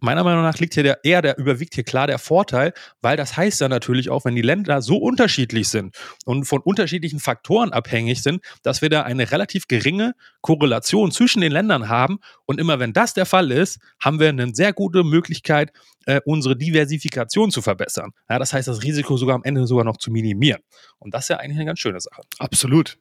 meiner 0.00 0.24
Meinung 0.24 0.42
nach 0.42 0.58
liegt 0.58 0.74
hier 0.74 0.82
der, 0.82 1.04
eher 1.04 1.22
der, 1.22 1.38
überwiegt 1.38 1.74
hier 1.74 1.84
klar 1.84 2.06
der 2.06 2.18
Vorteil, 2.18 2.72
weil 3.00 3.16
das 3.16 3.36
heißt 3.36 3.60
ja 3.60 3.68
natürlich 3.68 4.10
auch, 4.10 4.24
wenn 4.24 4.34
die 4.34 4.42
Länder 4.42 4.82
so 4.82 4.96
unterschiedlich 4.96 5.68
sind 5.68 5.96
und 6.24 6.44
von 6.44 6.60
unterschiedlichen 6.60 7.20
Faktoren 7.20 7.72
abhängig 7.72 8.22
sind, 8.22 8.42
dass 8.62 8.82
wir 8.82 8.88
da 8.88 9.02
eine 9.02 9.30
relativ 9.30 9.68
geringe 9.68 10.14
Korrelation 10.40 11.12
zwischen 11.12 11.40
den 11.40 11.52
Ländern 11.52 11.88
haben. 11.88 12.18
Und 12.46 12.60
immer 12.60 12.78
wenn 12.78 12.92
das 12.92 13.14
der 13.14 13.26
Fall 13.26 13.50
ist, 13.50 13.78
haben 14.00 14.18
wir 14.18 14.28
eine 14.28 14.54
sehr 14.54 14.72
gute 14.72 15.04
Möglichkeit, 15.04 15.72
äh, 16.06 16.20
unsere 16.24 16.56
Diversifikation 16.56 17.50
zu 17.50 17.62
verbessern. 17.62 18.12
Ja, 18.28 18.38
das 18.38 18.52
heißt, 18.52 18.68
das 18.68 18.82
Risiko 18.82 19.16
sogar 19.16 19.34
am 19.34 19.44
Ende 19.44 19.66
sogar 19.66 19.84
noch 19.84 19.98
zu 19.98 20.10
minimieren. 20.10 20.60
Und 20.98 21.14
das 21.14 21.24
ist 21.24 21.28
ja 21.28 21.36
eigentlich 21.36 21.56
eine 21.56 21.66
ganz 21.66 21.78
schöne 21.78 22.00
Sache. 22.00 22.22
Absolut. 22.38 22.98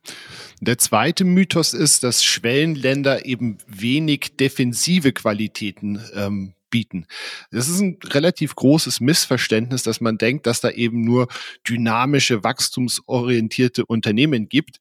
Der 0.61 0.77
zweite 0.77 1.23
Mythos 1.23 1.73
ist, 1.73 2.03
dass 2.03 2.23
Schwellenländer 2.23 3.25
eben 3.25 3.57
wenig 3.67 4.35
defensive 4.37 5.13
Qualitäten 5.13 6.01
ähm, 6.13 6.53
bieten. 6.69 7.05
Das 7.51 7.67
ist 7.67 7.79
ein 7.79 7.97
relativ 8.03 8.55
großes 8.55 8.99
Missverständnis, 8.99 9.83
dass 9.83 10.01
man 10.01 10.17
denkt, 10.17 10.47
dass 10.47 10.61
da 10.61 10.69
eben 10.69 11.01
nur 11.01 11.27
dynamische, 11.67 12.43
wachstumsorientierte 12.43 13.85
Unternehmen 13.85 14.49
gibt, 14.49 14.77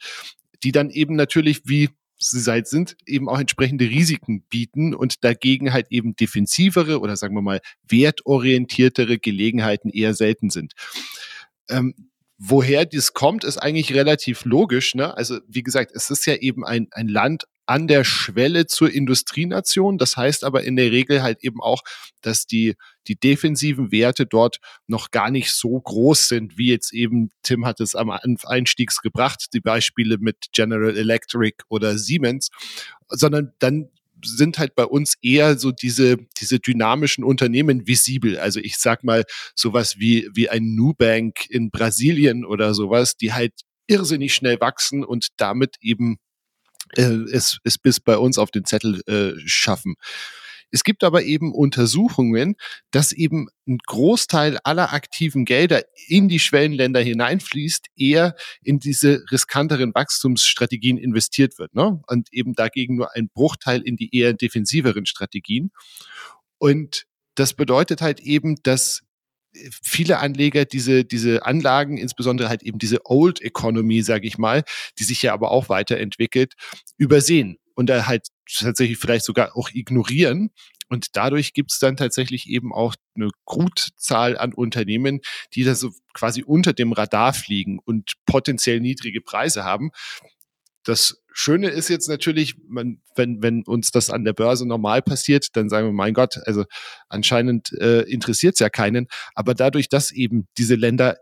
die 0.62 0.72
dann 0.72 0.90
eben 0.90 1.16
natürlich 1.16 1.62
wie 1.64 1.90
sie 2.20 2.40
seit 2.40 2.66
sind, 2.66 2.96
eben 3.06 3.28
auch 3.28 3.38
entsprechende 3.38 3.88
Risiken 3.88 4.42
bieten 4.50 4.94
und 4.94 5.24
dagegen 5.24 5.72
halt 5.72 5.86
eben 5.90 6.16
defensivere 6.16 7.00
oder 7.00 7.16
sagen 7.16 7.34
wir 7.34 7.42
mal 7.42 7.60
wertorientiertere 7.88 9.18
Gelegenheiten 9.18 9.90
eher 9.90 10.14
selten 10.14 10.50
sind. 10.50 10.72
Ähm, 11.68 11.94
woher 12.38 12.86
dies 12.86 13.12
kommt, 13.12 13.44
ist 13.44 13.58
eigentlich 13.58 13.94
relativ 13.94 14.44
logisch. 14.44 14.94
Ne? 14.94 15.16
Also 15.16 15.38
wie 15.46 15.62
gesagt, 15.62 15.92
es 15.94 16.10
ist 16.10 16.26
ja 16.26 16.34
eben 16.34 16.64
ein, 16.64 16.88
ein 16.92 17.08
Land 17.08 17.44
an 17.68 17.86
der 17.86 18.02
Schwelle 18.02 18.66
zur 18.66 18.90
Industrienation. 18.90 19.98
Das 19.98 20.16
heißt 20.16 20.42
aber 20.42 20.64
in 20.64 20.76
der 20.76 20.90
Regel 20.90 21.22
halt 21.22 21.44
eben 21.44 21.60
auch, 21.60 21.82
dass 22.22 22.46
die, 22.46 22.76
die 23.06 23.16
defensiven 23.16 23.92
Werte 23.92 24.24
dort 24.24 24.58
noch 24.86 25.10
gar 25.10 25.30
nicht 25.30 25.52
so 25.52 25.78
groß 25.78 26.28
sind, 26.28 26.56
wie 26.56 26.70
jetzt 26.70 26.94
eben, 26.94 27.28
Tim 27.42 27.66
hat 27.66 27.80
es 27.80 27.94
am 27.94 28.10
Einstiegs 28.10 29.02
gebracht, 29.02 29.48
die 29.52 29.60
Beispiele 29.60 30.16
mit 30.18 30.46
General 30.52 30.96
Electric 30.96 31.56
oder 31.68 31.98
Siemens, 31.98 32.48
sondern 33.08 33.52
dann 33.58 33.90
sind 34.24 34.58
halt 34.58 34.74
bei 34.74 34.84
uns 34.84 35.14
eher 35.20 35.58
so 35.58 35.70
diese, 35.70 36.16
diese 36.40 36.58
dynamischen 36.60 37.22
Unternehmen 37.22 37.86
visibel. 37.86 38.38
Also 38.38 38.60
ich 38.60 38.78
sag 38.78 39.04
mal 39.04 39.24
sowas 39.54 39.98
wie, 39.98 40.26
wie 40.32 40.48
ein 40.48 40.74
Nubank 40.74 41.48
in 41.50 41.70
Brasilien 41.70 42.46
oder 42.46 42.72
sowas, 42.72 43.16
die 43.16 43.34
halt 43.34 43.52
irrsinnig 43.86 44.34
schnell 44.34 44.58
wachsen 44.58 45.04
und 45.04 45.28
damit 45.36 45.76
eben 45.80 46.18
es, 46.96 47.58
es 47.64 47.78
bis 47.78 48.00
bei 48.00 48.16
uns 48.16 48.38
auf 48.38 48.50
den 48.50 48.64
Zettel 48.64 49.00
äh, 49.06 49.32
schaffen. 49.46 49.96
Es 50.70 50.84
gibt 50.84 51.02
aber 51.02 51.22
eben 51.22 51.54
Untersuchungen, 51.54 52.56
dass 52.90 53.12
eben 53.12 53.48
ein 53.66 53.78
Großteil 53.86 54.58
aller 54.64 54.92
aktiven 54.92 55.44
Gelder 55.44 55.82
in 56.08 56.28
die 56.28 56.38
Schwellenländer 56.38 57.00
hineinfließt, 57.00 57.86
eher 57.96 58.36
in 58.62 58.78
diese 58.78 59.24
riskanteren 59.30 59.94
Wachstumsstrategien 59.94 60.98
investiert 60.98 61.58
wird. 61.58 61.74
Ne? 61.74 62.00
Und 62.06 62.28
eben 62.32 62.52
dagegen 62.52 62.96
nur 62.96 63.14
ein 63.14 63.30
Bruchteil 63.32 63.80
in 63.80 63.96
die 63.96 64.14
eher 64.14 64.34
defensiveren 64.34 65.06
Strategien. 65.06 65.70
Und 66.58 67.04
das 67.34 67.54
bedeutet 67.54 68.02
halt 68.02 68.20
eben, 68.20 68.56
dass 68.62 69.02
viele 69.82 70.18
Anleger 70.18 70.64
diese, 70.64 71.04
diese 71.04 71.44
Anlagen, 71.44 71.98
insbesondere 71.98 72.48
halt 72.48 72.62
eben 72.62 72.78
diese 72.78 73.00
Old 73.04 73.40
Economy, 73.40 74.02
sage 74.02 74.26
ich 74.26 74.38
mal, 74.38 74.64
die 74.98 75.04
sich 75.04 75.22
ja 75.22 75.32
aber 75.32 75.50
auch 75.50 75.68
weiterentwickelt, 75.68 76.54
übersehen 76.96 77.58
und 77.74 77.88
da 77.88 78.06
halt 78.06 78.28
tatsächlich 78.50 78.98
vielleicht 78.98 79.24
sogar 79.24 79.56
auch 79.56 79.70
ignorieren. 79.72 80.50
Und 80.88 81.16
dadurch 81.16 81.52
gibt 81.52 81.70
es 81.70 81.78
dann 81.78 81.96
tatsächlich 81.96 82.48
eben 82.48 82.72
auch 82.72 82.94
eine 83.14 83.28
Gutzahl 83.44 84.38
an 84.38 84.54
Unternehmen, 84.54 85.20
die 85.54 85.64
da 85.64 85.74
so 85.74 85.90
quasi 86.14 86.42
unter 86.42 86.72
dem 86.72 86.92
Radar 86.92 87.34
fliegen 87.34 87.78
und 87.84 88.14
potenziell 88.24 88.80
niedrige 88.80 89.20
Preise 89.20 89.64
haben. 89.64 89.90
Das 90.84 91.22
Schöne 91.40 91.68
ist 91.68 91.88
jetzt 91.88 92.08
natürlich, 92.08 92.56
man, 92.66 93.00
wenn, 93.14 93.40
wenn 93.40 93.62
uns 93.62 93.92
das 93.92 94.10
an 94.10 94.24
der 94.24 94.32
Börse 94.32 94.66
normal 94.66 95.02
passiert, 95.02 95.50
dann 95.52 95.68
sagen 95.68 95.86
wir, 95.86 95.92
mein 95.92 96.12
Gott, 96.12 96.36
also 96.46 96.64
anscheinend 97.08 97.72
äh, 97.74 98.00
interessiert 98.00 98.54
es 98.54 98.58
ja 98.58 98.68
keinen. 98.68 99.06
Aber 99.36 99.54
dadurch, 99.54 99.88
dass 99.88 100.10
eben 100.10 100.48
diese 100.58 100.74
Länder 100.74 101.16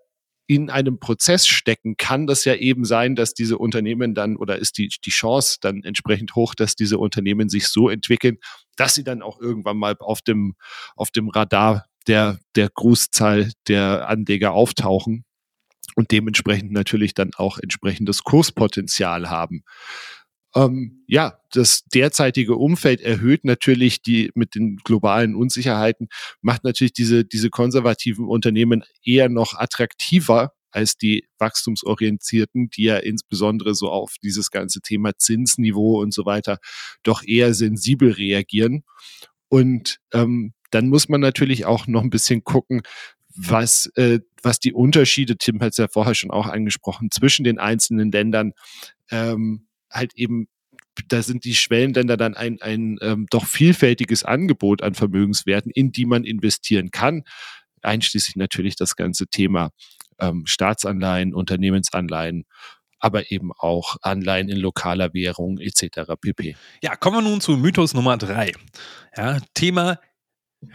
in 0.47 0.71
einem 0.71 0.99
Prozess 1.01 1.47
stecken, 1.47 1.99
kann 1.99 2.27
das 2.27 2.47
ja 2.47 2.55
eben 2.55 2.87
sein, 2.87 3.15
dass 3.15 3.35
diese 3.35 3.59
Unternehmen 3.59 4.15
dann 4.15 4.39
oder 4.39 4.59
ist 4.59 4.79
die, 4.79 4.89
die 5.05 5.11
Chance 5.11 5.59
dann 5.61 5.83
entsprechend 5.83 6.35
hoch, 6.35 6.55
dass 6.55 6.77
diese 6.77 6.97
Unternehmen 6.97 7.51
sich 7.51 7.69
so 7.69 7.91
entwickeln, 7.91 8.39
dass 8.77 8.95
sie 8.95 9.05
dann 9.05 9.21
auch 9.21 9.39
irgendwann 9.39 9.77
mal 9.77 9.97
auf 9.99 10.23
dem, 10.23 10.55
auf 10.95 11.11
dem 11.11 11.29
Radar 11.29 11.85
der, 12.07 12.39
der 12.55 12.71
Großzahl 12.71 13.51
der 13.69 14.09
Anleger 14.09 14.53
auftauchen 14.53 15.26
und 15.95 16.11
dementsprechend 16.11 16.73
natürlich 16.73 17.15
dann 17.15 17.31
auch 17.37 17.59
entsprechendes 17.59 18.25
Kurspotenzial 18.25 19.31
haben. 19.31 19.63
Ähm, 20.55 21.05
ja, 21.07 21.39
das 21.53 21.85
derzeitige 21.85 22.57
Umfeld 22.57 23.03
erhöht 23.03 23.45
natürlich 23.45 24.01
die 24.01 24.31
mit 24.35 24.55
den 24.55 24.77
globalen 24.79 25.35
Unsicherheiten, 25.35 26.09
macht 26.41 26.65
natürlich 26.65 26.95
diese, 26.95 27.25
diese 27.25 27.51
konservativen 27.51 28.27
Unternehmen 28.27 28.83
eher 29.05 29.29
noch 29.29 29.55
attraktiver 29.55 30.53
als 30.71 30.97
die 30.97 31.27
wachstumsorientierten, 31.39 32.71
die 32.71 32.85
ja 32.85 32.97
insbesondere 32.97 33.75
so 33.75 33.91
auf 33.91 34.15
dieses 34.23 34.51
ganze 34.51 34.81
Thema 34.81 35.17
Zinsniveau 35.17 36.01
und 36.01 36.13
so 36.13 36.27
weiter 36.27 36.59
doch 37.03 37.23
eher 37.23 37.55
sensibel 37.55 38.13
reagieren. 38.13 38.83
Und 39.49 39.99
ähm, 40.13 40.53
dann 40.71 40.89
muss 40.89 41.09
man 41.09 41.21
natürlich 41.21 41.65
auch 41.65 41.87
noch 41.87 42.03
ein 42.03 42.11
bisschen 42.11 42.45
gucken, 42.45 42.83
was, 43.37 43.87
äh, 43.97 44.21
was 44.43 44.59
die 44.59 44.73
Unterschiede, 44.73 45.37
Tim 45.37 45.61
hat 45.61 45.73
es 45.73 45.79
ja 45.79 45.89
vorher 45.89 46.15
schon 46.15 46.31
auch 46.31 46.47
angesprochen, 46.47 47.11
zwischen 47.11 47.45
den 47.45 47.59
einzelnen 47.59 48.11
Ländern 48.11 48.53
ähm, 49.11 49.67
halt 49.91 50.15
eben 50.15 50.49
da 51.09 51.23
sind 51.23 51.45
die 51.45 51.55
Schwellenländer 51.55 52.17
dann 52.17 52.35
ein, 52.35 52.61
ein 52.63 52.97
ähm, 53.03 53.27
doch 53.31 53.45
vielfältiges 53.45 54.25
Angebot 54.25 54.83
an 54.83 54.95
Vermögenswerten, 54.95 55.71
in 55.71 55.93
die 55.93 56.07
man 56.07 56.25
investieren 56.25 56.91
kann, 56.91 57.25
einschließlich 57.83 58.37
natürlich 58.37 58.77
das 58.77 58.97
ganze 58.97 59.27
Thema 59.27 59.71
ähm, 60.19 60.47
Staatsanleihen, 60.47 61.35
Unternehmensanleihen, 61.35 62.47
aber 62.99 63.31
eben 63.31 63.53
auch 63.53 63.97
Anleihen 64.03 64.49
in 64.49 64.57
lokaler 64.57 65.13
Währung 65.13 65.59
etc. 65.59 66.13
pp. 66.21 66.57
Ja, 66.83 66.97
kommen 66.97 67.19
wir 67.19 67.31
nun 67.31 67.41
zu 67.41 67.57
Mythos 67.57 67.95
Nummer 67.95 68.17
drei. 68.17 68.53
Ja, 69.17 69.39
Thema 69.55 69.99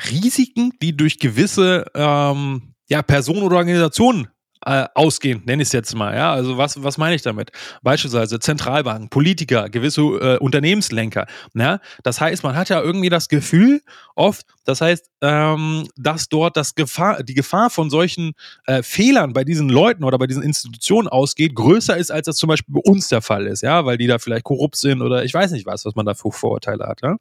Risiken, 0.09 0.71
die 0.81 0.95
durch 0.95 1.19
gewisse 1.19 1.85
ähm, 1.93 2.73
ja, 2.88 3.01
Personen 3.01 3.43
oder 3.43 3.57
Organisationen 3.57 4.27
äh, 4.65 4.86
ausgehen, 4.94 5.41
nenne 5.46 5.63
ich 5.63 5.70
es 5.70 5.74
jetzt 5.74 5.96
mal. 5.96 6.15
Ja, 6.15 6.34
also 6.34 6.58
was, 6.58 6.84
was 6.84 6.98
meine 6.98 7.15
ich 7.15 7.22
damit? 7.22 7.51
Beispielsweise 7.82 8.39
Zentralbanken, 8.39 9.10
Politiker, 9.10 9.70
gewisse 9.70 10.01
äh, 10.01 10.38
Unternehmenslenker. 10.38 11.25
Ja? 11.53 11.80
Das 12.03 12.22
heißt, 12.22 12.44
man 12.44 12.56
hat 12.56 12.70
ja 12.70 12.82
irgendwie 12.82 13.10
das 13.10 13.27
Gefühl 13.27 13.82
oft, 14.15 14.46
das 14.65 14.82
heißt, 14.82 15.10
ähm, 15.22 15.88
dass 15.96 16.30
dort 16.30 16.58
das 16.58 16.75
Gefahr, 16.75 17.24
die 17.24 17.34
Gefahr 17.34 17.70
von 17.70 17.89
solchen 17.89 18.34
äh, 18.65 18.84
Fehlern 18.84 19.34
bei 19.34 19.44
diesen 19.44 19.70
Leuten 19.70 20.03
oder 20.03 20.18
bei 20.18 20.27
diesen 20.27 20.44
Institutionen 20.44 21.08
ausgeht, 21.08 21.56
größer 21.56 21.98
ist, 21.98 22.12
als 22.12 22.25
das 22.27 22.36
zum 22.36 22.48
Beispiel 22.48 22.75
bei 22.75 22.82
uns 22.89 23.08
der 23.08 23.22
Fall 23.22 23.48
ist, 23.48 23.62
ja, 23.62 23.86
weil 23.86 23.98
die 23.98 24.08
da 24.08 24.20
vielleicht 24.20 24.44
korrupt 24.44 24.75
sind 24.75 25.01
oder 25.01 25.24
ich 25.24 25.34
weiß 25.34 25.51
nicht 25.51 25.65
was, 25.65 25.86
was 25.86 25.96
man 25.96 26.06
da 26.06 26.13
für 26.13 26.32
Vorurteile 26.32 26.86
hat. 26.88 27.01
Ja? 27.01 27.18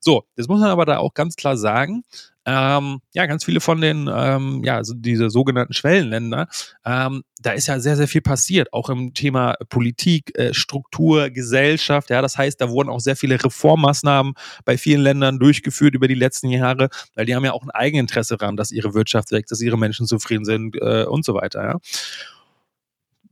So, 0.00 0.24
das 0.36 0.48
muss 0.48 0.60
man 0.60 0.70
aber 0.70 0.84
da 0.84 0.98
auch 0.98 1.14
ganz 1.14 1.36
klar 1.36 1.56
sagen 1.56 2.02
ähm, 2.44 3.00
ja, 3.12 3.26
ganz 3.26 3.44
viele 3.44 3.60
von 3.60 3.80
den, 3.80 4.10
ähm, 4.12 4.62
ja, 4.64 4.76
also 4.76 4.94
diese 4.94 5.30
sogenannten 5.30 5.72
Schwellenländer, 5.72 6.48
ähm, 6.84 7.22
da 7.40 7.52
ist 7.52 7.68
ja 7.68 7.78
sehr, 7.78 7.96
sehr 7.96 8.08
viel 8.08 8.20
passiert, 8.20 8.72
auch 8.72 8.88
im 8.88 9.14
Thema 9.14 9.54
Politik, 9.68 10.36
äh, 10.36 10.52
Struktur, 10.52 11.30
Gesellschaft. 11.30 12.10
Ja, 12.10 12.22
das 12.22 12.38
heißt, 12.38 12.60
da 12.60 12.68
wurden 12.68 12.88
auch 12.88 13.00
sehr 13.00 13.16
viele 13.16 13.42
Reformmaßnahmen 13.42 14.34
bei 14.64 14.76
vielen 14.76 15.02
Ländern 15.02 15.38
durchgeführt 15.38 15.94
über 15.94 16.08
die 16.08 16.14
letzten 16.14 16.48
Jahre, 16.50 16.88
weil 17.14 17.26
die 17.26 17.34
haben 17.34 17.44
ja 17.44 17.52
auch 17.52 17.62
ein 17.62 17.70
Eigeninteresse 17.70 18.36
daran, 18.36 18.56
dass 18.56 18.72
ihre 18.72 18.94
Wirtschaft 18.94 19.30
wächst, 19.30 19.52
dass 19.52 19.60
ihre 19.60 19.78
Menschen 19.78 20.06
zufrieden 20.06 20.44
sind 20.44 20.76
äh, 20.80 21.04
und 21.04 21.24
so 21.24 21.34
weiter. 21.34 21.62
Ja 21.62 21.78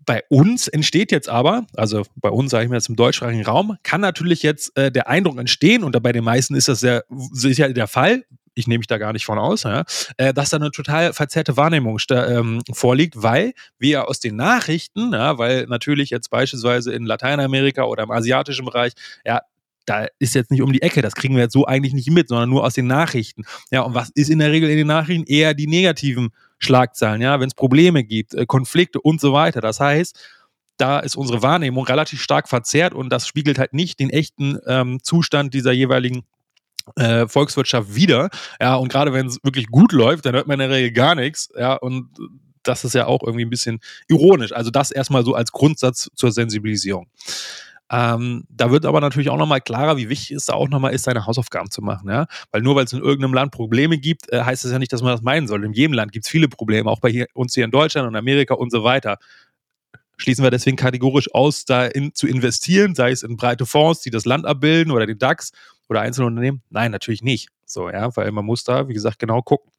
bei 0.06 0.24
uns 0.28 0.66
entsteht 0.66 1.12
jetzt 1.12 1.28
aber, 1.28 1.66
also 1.76 2.02
bei 2.16 2.30
uns 2.30 2.50
sage 2.50 2.64
ich 2.64 2.70
mir 2.70 2.76
jetzt 2.76 2.88
im 2.88 2.96
deutschsprachigen 2.96 3.44
Raum, 3.44 3.76
kann 3.84 4.00
natürlich 4.00 4.42
jetzt 4.42 4.76
äh, 4.76 4.90
der 4.90 5.08
Eindruck 5.08 5.38
entstehen, 5.38 5.84
und 5.84 6.02
bei 6.02 6.10
den 6.10 6.24
meisten 6.24 6.56
ist 6.56 6.66
das 6.66 6.80
sehr 6.80 7.04
sicher 7.32 7.68
der 7.72 7.86
Fall, 7.86 8.24
ich 8.54 8.66
nehme 8.66 8.78
mich 8.78 8.86
da 8.86 8.98
gar 8.98 9.12
nicht 9.12 9.24
von 9.24 9.38
aus, 9.38 9.62
ja, 9.62 9.84
äh, 10.16 10.34
dass 10.34 10.50
da 10.50 10.56
eine 10.56 10.70
total 10.70 11.12
verzerrte 11.12 11.56
Wahrnehmung 11.56 11.98
ähm, 12.10 12.62
vorliegt, 12.72 13.22
weil 13.22 13.52
wir 13.78 14.08
aus 14.08 14.20
den 14.20 14.36
Nachrichten, 14.36 15.12
ja, 15.12 15.38
weil 15.38 15.66
natürlich 15.66 16.10
jetzt 16.10 16.30
beispielsweise 16.30 16.92
in 16.92 17.04
Lateinamerika 17.04 17.84
oder 17.84 18.02
im 18.02 18.10
asiatischen 18.10 18.64
Bereich, 18.64 18.92
ja, 19.24 19.40
da 19.86 20.06
ist 20.18 20.34
jetzt 20.34 20.50
nicht 20.50 20.62
um 20.62 20.72
die 20.72 20.82
Ecke, 20.82 21.02
das 21.02 21.14
kriegen 21.14 21.34
wir 21.34 21.44
jetzt 21.44 21.52
so 21.52 21.66
eigentlich 21.66 21.94
nicht 21.94 22.10
mit, 22.10 22.28
sondern 22.28 22.48
nur 22.48 22.64
aus 22.64 22.74
den 22.74 22.86
Nachrichten. 22.86 23.44
Ja, 23.70 23.82
und 23.82 23.94
was 23.94 24.10
ist 24.14 24.30
in 24.30 24.38
der 24.38 24.52
Regel 24.52 24.70
in 24.70 24.76
den 24.76 24.86
Nachrichten? 24.86 25.24
Eher 25.24 25.54
die 25.54 25.66
negativen 25.66 26.30
Schlagzeilen, 26.58 27.22
ja, 27.22 27.40
wenn 27.40 27.48
es 27.48 27.54
Probleme 27.54 28.04
gibt, 28.04 28.34
äh, 28.34 28.46
Konflikte 28.46 29.00
und 29.00 29.20
so 29.20 29.32
weiter. 29.32 29.60
Das 29.60 29.80
heißt, 29.80 30.18
da 30.76 31.00
ist 31.00 31.16
unsere 31.16 31.42
Wahrnehmung 31.42 31.84
relativ 31.84 32.22
stark 32.22 32.48
verzerrt 32.48 32.94
und 32.94 33.10
das 33.10 33.26
spiegelt 33.26 33.58
halt 33.58 33.72
nicht 33.72 34.00
den 34.00 34.10
echten 34.10 34.58
ähm, 34.66 35.00
Zustand 35.02 35.52
dieser 35.54 35.72
jeweiligen 35.72 36.22
äh, 36.96 37.26
Volkswirtschaft 37.28 37.94
wieder. 37.94 38.30
Ja, 38.60 38.76
und 38.76 38.88
gerade 38.88 39.12
wenn 39.12 39.26
es 39.26 39.38
wirklich 39.42 39.66
gut 39.66 39.92
läuft, 39.92 40.26
dann 40.26 40.34
hört 40.34 40.46
man 40.46 40.60
in 40.60 40.68
der 40.68 40.76
Regel 40.76 40.92
gar 40.92 41.14
nichts. 41.14 41.48
Ja, 41.56 41.74
und 41.74 42.08
das 42.62 42.84
ist 42.84 42.94
ja 42.94 43.06
auch 43.06 43.22
irgendwie 43.22 43.44
ein 43.44 43.50
bisschen 43.50 43.80
ironisch. 44.08 44.52
Also 44.52 44.70
das 44.70 44.90
erstmal 44.90 45.24
so 45.24 45.34
als 45.34 45.52
Grundsatz 45.52 46.10
zur 46.14 46.32
Sensibilisierung. 46.32 47.08
Ähm, 47.92 48.44
da 48.48 48.70
wird 48.70 48.86
aber 48.86 49.00
natürlich 49.00 49.30
auch 49.30 49.36
nochmal 49.36 49.60
klarer, 49.60 49.96
wie 49.96 50.08
wichtig 50.08 50.36
es 50.36 50.44
da 50.44 50.52
auch 50.52 50.68
nochmal 50.68 50.94
ist, 50.94 51.04
seine 51.04 51.26
Hausaufgaben 51.26 51.70
zu 51.70 51.82
machen. 51.82 52.08
Ja? 52.08 52.26
Weil 52.52 52.62
nur 52.62 52.76
weil 52.76 52.84
es 52.84 52.92
in 52.92 53.00
irgendeinem 53.00 53.34
Land 53.34 53.50
Probleme 53.50 53.98
gibt, 53.98 54.32
äh, 54.32 54.42
heißt 54.42 54.64
das 54.64 54.70
ja 54.70 54.78
nicht, 54.78 54.92
dass 54.92 55.02
man 55.02 55.10
das 55.12 55.22
meinen 55.22 55.48
soll. 55.48 55.64
In 55.64 55.72
jedem 55.72 55.94
Land 55.94 56.12
gibt 56.12 56.24
es 56.24 56.30
viele 56.30 56.48
Probleme, 56.48 56.88
auch 56.88 57.00
bei 57.00 57.10
hier, 57.10 57.26
uns 57.34 57.54
hier 57.54 57.64
in 57.64 57.72
Deutschland 57.72 58.06
und 58.06 58.14
Amerika 58.14 58.54
und 58.54 58.70
so 58.70 58.84
weiter 58.84 59.18
schließen 60.20 60.44
wir 60.44 60.50
deswegen 60.50 60.76
kategorisch 60.76 61.32
aus, 61.34 61.64
da 61.64 61.86
in, 61.86 62.14
zu 62.14 62.26
investieren, 62.26 62.94
sei 62.94 63.10
es 63.10 63.22
in 63.22 63.36
breite 63.36 63.66
Fonds, 63.66 64.02
die 64.02 64.10
das 64.10 64.24
Land 64.24 64.46
abbilden 64.46 64.92
oder 64.92 65.06
den 65.06 65.18
DAX 65.18 65.52
oder 65.90 66.00
einzelne 66.00 66.28
Unternehmen? 66.28 66.62
Nein, 66.70 66.92
natürlich 66.92 67.22
nicht. 67.22 67.48
So, 67.66 67.90
ja, 67.90 68.14
weil 68.16 68.32
man 68.32 68.44
muss 68.44 68.64
da, 68.64 68.88
wie 68.88 68.94
gesagt, 68.94 69.18
genau 69.18 69.42
gucken. 69.42 69.70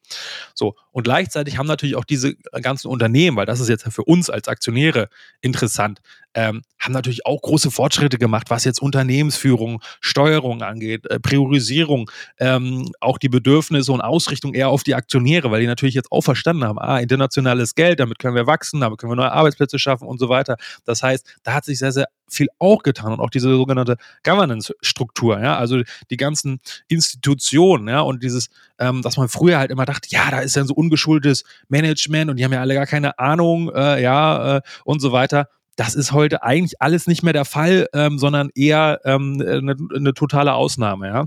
So, 0.53 0.75
und 0.91 1.03
gleichzeitig 1.03 1.57
haben 1.57 1.67
natürlich 1.67 1.95
auch 1.95 2.03
diese 2.03 2.35
ganzen 2.61 2.87
Unternehmen, 2.87 3.37
weil 3.37 3.45
das 3.45 3.59
ist 3.59 3.69
jetzt 3.69 3.83
für 3.91 4.03
uns 4.03 4.29
als 4.29 4.47
Aktionäre 4.49 5.09
interessant, 5.41 6.01
ähm, 6.33 6.61
haben 6.79 6.93
natürlich 6.93 7.25
auch 7.25 7.41
große 7.41 7.71
Fortschritte 7.71 8.17
gemacht, 8.17 8.49
was 8.49 8.63
jetzt 8.63 8.81
Unternehmensführung, 8.81 9.81
Steuerung 9.99 10.63
angeht, 10.63 11.05
äh, 11.07 11.19
Priorisierung, 11.19 12.09
ähm, 12.39 12.91
auch 12.99 13.17
die 13.17 13.29
Bedürfnisse 13.29 13.91
und 13.91 14.01
Ausrichtung 14.01 14.53
eher 14.53 14.69
auf 14.69 14.83
die 14.83 14.95
Aktionäre, 14.95 15.51
weil 15.51 15.61
die 15.61 15.67
natürlich 15.67 15.95
jetzt 15.95 16.11
auch 16.11 16.21
verstanden 16.21 16.63
haben, 16.63 16.79
ah, 16.79 16.99
internationales 16.99 17.75
Geld, 17.75 17.99
damit 17.99 18.19
können 18.19 18.35
wir 18.35 18.47
wachsen, 18.47 18.81
damit 18.81 18.99
können 18.99 19.11
wir 19.11 19.17
neue 19.17 19.31
Arbeitsplätze 19.31 19.79
schaffen 19.79 20.07
und 20.07 20.19
so 20.19 20.29
weiter. 20.29 20.55
Das 20.85 21.03
heißt, 21.03 21.39
da 21.43 21.53
hat 21.53 21.65
sich 21.65 21.79
sehr, 21.79 21.91
sehr 21.91 22.07
viel 22.29 22.47
auch 22.59 22.81
getan 22.83 23.11
und 23.11 23.19
auch 23.19 23.29
diese 23.29 23.49
sogenannte 23.49 23.97
Governance-Struktur, 24.23 25.41
ja, 25.41 25.57
also 25.57 25.81
die 26.09 26.17
ganzen 26.17 26.59
Institutionen, 26.87 27.87
ja, 27.87 28.01
und 28.01 28.23
dieses, 28.23 28.49
ähm, 28.79 29.01
dass 29.01 29.17
man 29.17 29.29
früher 29.29 29.57
halt 29.57 29.71
immer 29.71 29.85
dachte, 29.85 30.09
ja, 30.09 30.31
da 30.31 30.39
ist 30.39 30.55
ja 30.55 30.63
so 30.63 30.73
ungeschultes 30.73 31.43
Management 31.69 32.29
und 32.29 32.37
die 32.37 32.43
haben 32.43 32.53
ja 32.53 32.61
alle 32.61 32.73
gar 32.73 32.85
keine 32.85 33.19
Ahnung, 33.19 33.71
äh, 33.73 34.01
ja, 34.01 34.57
äh, 34.57 34.61
und 34.83 34.99
so 34.99 35.11
weiter. 35.11 35.47
Das 35.75 35.95
ist 35.95 36.11
heute 36.11 36.43
eigentlich 36.43 36.81
alles 36.81 37.07
nicht 37.07 37.23
mehr 37.23 37.33
der 37.33 37.45
Fall, 37.45 37.87
ähm, 37.93 38.19
sondern 38.19 38.49
eher 38.55 38.99
ähm, 39.05 39.41
eine, 39.41 39.75
eine 39.95 40.13
totale 40.13 40.53
Ausnahme, 40.53 41.07
ja 41.07 41.25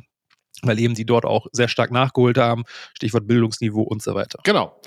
weil 0.63 0.79
eben 0.79 0.95
die 0.95 1.05
dort 1.05 1.25
auch 1.25 1.47
sehr 1.53 1.69
stark 1.69 1.91
nachgeholt 1.91 2.39
haben, 2.39 2.65
Stichwort 2.95 3.27
Bildungsniveau 3.27 3.83
und 3.83 4.03
so 4.03 4.15
weiter. 4.15 4.39
Genau. 4.45 4.81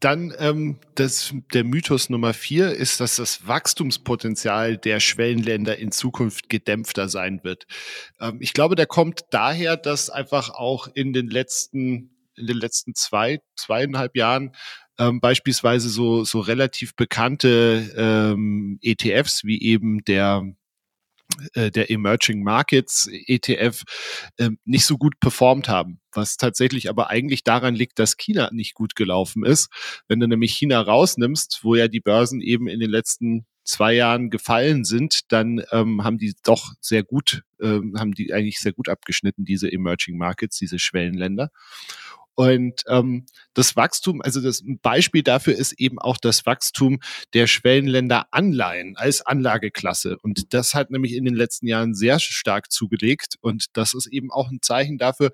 Dann 0.00 0.34
ähm, 0.38 0.78
das, 0.94 1.32
der 1.54 1.64
Mythos 1.64 2.10
Nummer 2.10 2.34
vier 2.34 2.72
ist, 2.72 3.00
dass 3.00 3.16
das 3.16 3.46
Wachstumspotenzial 3.46 4.76
der 4.76 5.00
Schwellenländer 5.00 5.78
in 5.78 5.90
Zukunft 5.90 6.50
gedämpfter 6.50 7.08
sein 7.08 7.40
wird. 7.44 7.66
Ähm, 8.20 8.38
ich 8.40 8.52
glaube, 8.52 8.74
der 8.74 8.86
kommt 8.86 9.22
daher, 9.30 9.76
dass 9.76 10.10
einfach 10.10 10.50
auch 10.50 10.88
in 10.94 11.12
den 11.12 11.28
letzten 11.28 12.10
in 12.38 12.46
den 12.46 12.58
letzten 12.58 12.94
zwei 12.94 13.40
zweieinhalb 13.56 14.14
Jahren 14.14 14.54
ähm, 14.98 15.20
beispielsweise 15.20 15.88
so 15.88 16.24
so 16.24 16.40
relativ 16.40 16.94
bekannte 16.94 17.90
ähm, 17.96 18.78
ETFs 18.82 19.44
wie 19.44 19.62
eben 19.62 20.04
der 20.04 20.44
der 21.54 21.90
Emerging 21.90 22.42
Markets 22.42 23.08
ETF 23.10 23.82
äh, 24.38 24.50
nicht 24.64 24.86
so 24.86 24.96
gut 24.96 25.20
performt 25.20 25.68
haben, 25.68 26.00
was 26.12 26.36
tatsächlich 26.36 26.88
aber 26.88 27.10
eigentlich 27.10 27.44
daran 27.44 27.74
liegt, 27.74 27.98
dass 27.98 28.16
China 28.16 28.50
nicht 28.52 28.74
gut 28.74 28.94
gelaufen 28.94 29.44
ist. 29.44 29.68
Wenn 30.08 30.20
du 30.20 30.28
nämlich 30.28 30.54
China 30.54 30.80
rausnimmst, 30.80 31.60
wo 31.62 31.74
ja 31.74 31.88
die 31.88 32.00
Börsen 32.00 32.40
eben 32.40 32.68
in 32.68 32.80
den 32.80 32.90
letzten 32.90 33.46
zwei 33.64 33.94
Jahren 33.94 34.30
gefallen 34.30 34.84
sind, 34.84 35.20
dann 35.28 35.62
ähm, 35.72 36.04
haben 36.04 36.18
die 36.18 36.34
doch 36.44 36.72
sehr 36.80 37.02
gut, 37.02 37.42
ähm, 37.60 37.94
haben 37.98 38.12
die 38.12 38.32
eigentlich 38.32 38.60
sehr 38.60 38.72
gut 38.72 38.88
abgeschnitten, 38.88 39.44
diese 39.44 39.70
Emerging 39.70 40.16
Markets, 40.16 40.56
diese 40.58 40.78
Schwellenländer. 40.78 41.50
Und 42.36 42.82
ähm, 42.86 43.24
das 43.54 43.76
Wachstum, 43.76 44.20
also 44.20 44.42
das 44.42 44.62
Beispiel 44.82 45.22
dafür 45.22 45.56
ist 45.56 45.72
eben 45.80 45.98
auch 45.98 46.18
das 46.18 46.44
Wachstum 46.44 47.00
der 47.32 47.46
Schwellenländer 47.46 48.26
Anleihen 48.30 48.94
als 48.96 49.24
Anlageklasse. 49.24 50.18
Und 50.22 50.52
das 50.52 50.74
hat 50.74 50.90
nämlich 50.90 51.14
in 51.14 51.24
den 51.24 51.34
letzten 51.34 51.66
Jahren 51.66 51.94
sehr 51.94 52.20
stark 52.20 52.70
zugelegt. 52.70 53.36
Und 53.40 53.68
das 53.72 53.94
ist 53.94 54.06
eben 54.06 54.30
auch 54.30 54.50
ein 54.50 54.58
Zeichen 54.60 54.98
dafür, 54.98 55.30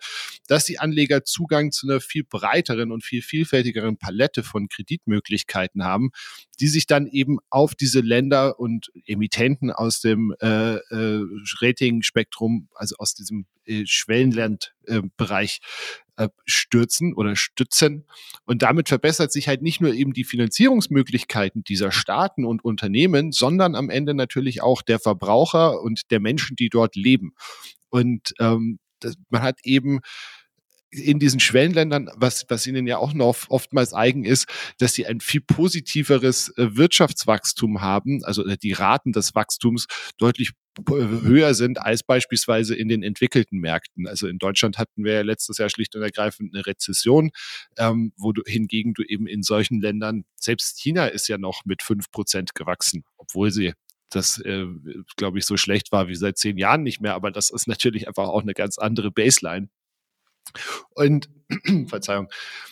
dass 0.47 0.65
die 0.65 0.79
Anleger 0.79 1.25
Zugang 1.25 1.73
zu 1.73 1.89
einer 1.89 2.01
viel 2.01 2.23
breiteren 2.23 2.93
und 2.93 3.05
viel 3.05 3.21
vielfältigeren 3.21 3.99
Palette 3.99 4.45
von 4.45 4.69
Kreditmöglichkeiten 4.69 5.83
haben, 5.83 6.11
die 6.63 6.69
sich 6.69 6.87
dann 6.87 7.09
eben 7.09 7.39
auf 7.51 7.75
diese 7.75 7.99
Länder 7.99 8.61
und 8.61 8.93
Emittenten 9.05 9.73
aus 9.73 10.01
dem 10.01 10.33
äh, 10.41 10.77
äh, 10.77 11.25
Rating-Spektrum, 11.61 12.69
also 12.77 12.95
aus 12.99 13.15
diesem 13.15 13.47
äh, 13.65 13.83
Schwellenlandbereich 13.85 15.61
äh, 16.19 16.29
stürzen 16.47 17.15
oder 17.15 17.35
stützen. 17.35 18.07
Und 18.45 18.63
damit 18.63 18.89
verbessert 18.89 19.33
sich 19.33 19.49
halt 19.49 19.63
nicht 19.63 19.81
nur 19.81 19.93
eben 19.93 20.13
die 20.13 20.23
Finanzierungsmöglichkeiten 20.23 21.65
dieser 21.65 21.91
Staaten 21.91 22.45
und 22.45 22.65
Unternehmen, 22.65 23.33
sondern 23.33 23.75
am 23.75 23.91
Ende 23.91 24.15
natürlich 24.15 24.63
auch 24.63 24.83
der 24.83 25.01
Verbraucher 25.01 25.83
und 25.83 26.13
der 26.13 26.21
Menschen, 26.21 26.55
die 26.55 26.69
dort 26.69 26.95
leben. 26.95 27.35
Und 27.89 28.35
ähm, 28.39 28.79
das, 29.01 29.17
man 29.31 29.43
hat 29.43 29.59
eben 29.65 29.99
in 30.93 31.19
diesen 31.19 31.41
Schwellenländern, 31.41 32.11
was, 32.15 32.45
was 32.49 32.67
ihnen 32.67 32.87
ja 32.87 32.99
auch 32.99 33.15
noch 33.15 33.37
oftmals 33.49 33.95
eigen 33.95 34.25
ist, 34.25 34.47
dass 34.79 34.93
sie 34.93 35.07
ein 35.07 35.21
viel 35.21 35.41
positiveres 35.41 36.51
äh, 36.57 36.77
Wirtschaftswachstum 36.77 37.81
haben, 37.81 38.23
also 38.25 38.47
äh, 38.47 38.57
die 38.59 38.73
Raten 38.73 39.13
des 39.13 39.35
Wachstums 39.35 39.87
deutlich 40.19 40.53
höher 40.89 41.53
sind 41.53 41.79
als 41.79 42.03
beispielsweise 42.03 42.75
in 42.75 42.89
den 42.89 43.03
entwickelten 43.03 43.59
Märkten. 43.59 44.07
Also 44.07 44.27
in 44.27 44.39
Deutschland 44.39 44.79
hatten 44.79 45.05
wir 45.05 45.13
ja 45.15 45.23
letztes 45.23 45.59
Jahr 45.59 45.69
schlicht 45.69 45.95
und 45.97 46.03
ergreifend 46.03 46.55
eine 46.55 46.67
Rezession, 46.67 47.31
ähm, 47.77 48.13
wo 48.17 48.33
du 48.33 48.43
hingegen 48.47 48.95
du 48.95 49.03
eben 49.03 49.27
in 49.27 49.43
solchen 49.43 49.81
Ländern, 49.81 50.25
selbst 50.37 50.81
China 50.81 51.07
ist 51.07 51.29
ja 51.29 51.37
noch 51.37 51.65
mit 51.67 51.83
fünf 51.83 52.11
Prozent 52.11 52.55
gewachsen, 52.55 53.05
obwohl 53.19 53.51
sie 53.51 53.75
das, 54.11 54.39
äh, 54.41 54.67
glaube 55.17 55.39
ich, 55.39 55.47
so 55.47 55.57
schlecht 55.57 55.93
war 55.93 56.09
wie 56.09 56.15
seit 56.15 56.39
zehn 56.39 56.59
Jahren 56.59 56.83
nicht 56.83 57.01
mehr. 57.01 57.15
Aber 57.15 57.31
das 57.31 57.51
ist 57.51 57.67
natürlich 57.67 58.09
einfach 58.09 58.29
auch 58.29 58.43
eine 58.43 58.55
ganz 58.55 58.79
andere 58.79 59.11
Baseline. 59.11 59.69
Und 60.91 61.29
Verzeihung. 61.89 62.29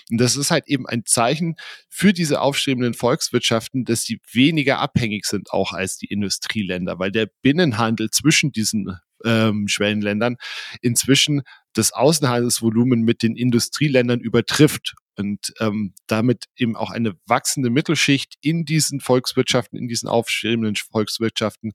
Das 0.08 0.36
ist 0.36 0.50
halt 0.50 0.66
eben 0.66 0.86
ein 0.86 1.04
Zeichen 1.04 1.56
für 1.88 2.12
diese 2.12 2.40
aufstrebenden 2.40 2.94
Volkswirtschaften, 2.94 3.84
dass 3.84 4.02
sie 4.02 4.20
weniger 4.32 4.78
abhängig 4.78 5.26
sind 5.26 5.52
auch 5.52 5.72
als 5.72 5.98
die 5.98 6.06
Industrieländer, 6.06 6.98
weil 6.98 7.12
der 7.12 7.28
Binnenhandel 7.42 8.10
zwischen 8.10 8.52
diesen 8.52 8.98
ähm, 9.24 9.68
Schwellenländern 9.68 10.36
inzwischen 10.80 11.42
das 11.74 11.92
Außenhandelsvolumen 11.92 13.02
mit 13.02 13.22
den 13.22 13.36
Industrieländern 13.36 14.20
übertrifft 14.20 14.94
und 15.16 15.52
ähm, 15.60 15.94
damit 16.06 16.46
eben 16.56 16.74
auch 16.74 16.90
eine 16.90 17.14
wachsende 17.26 17.70
Mittelschicht 17.70 18.34
in 18.40 18.64
diesen 18.64 19.00
Volkswirtschaften, 19.00 19.78
in 19.78 19.86
diesen 19.86 20.08
aufstrebenden 20.08 20.74
Volkswirtschaften 20.76 21.72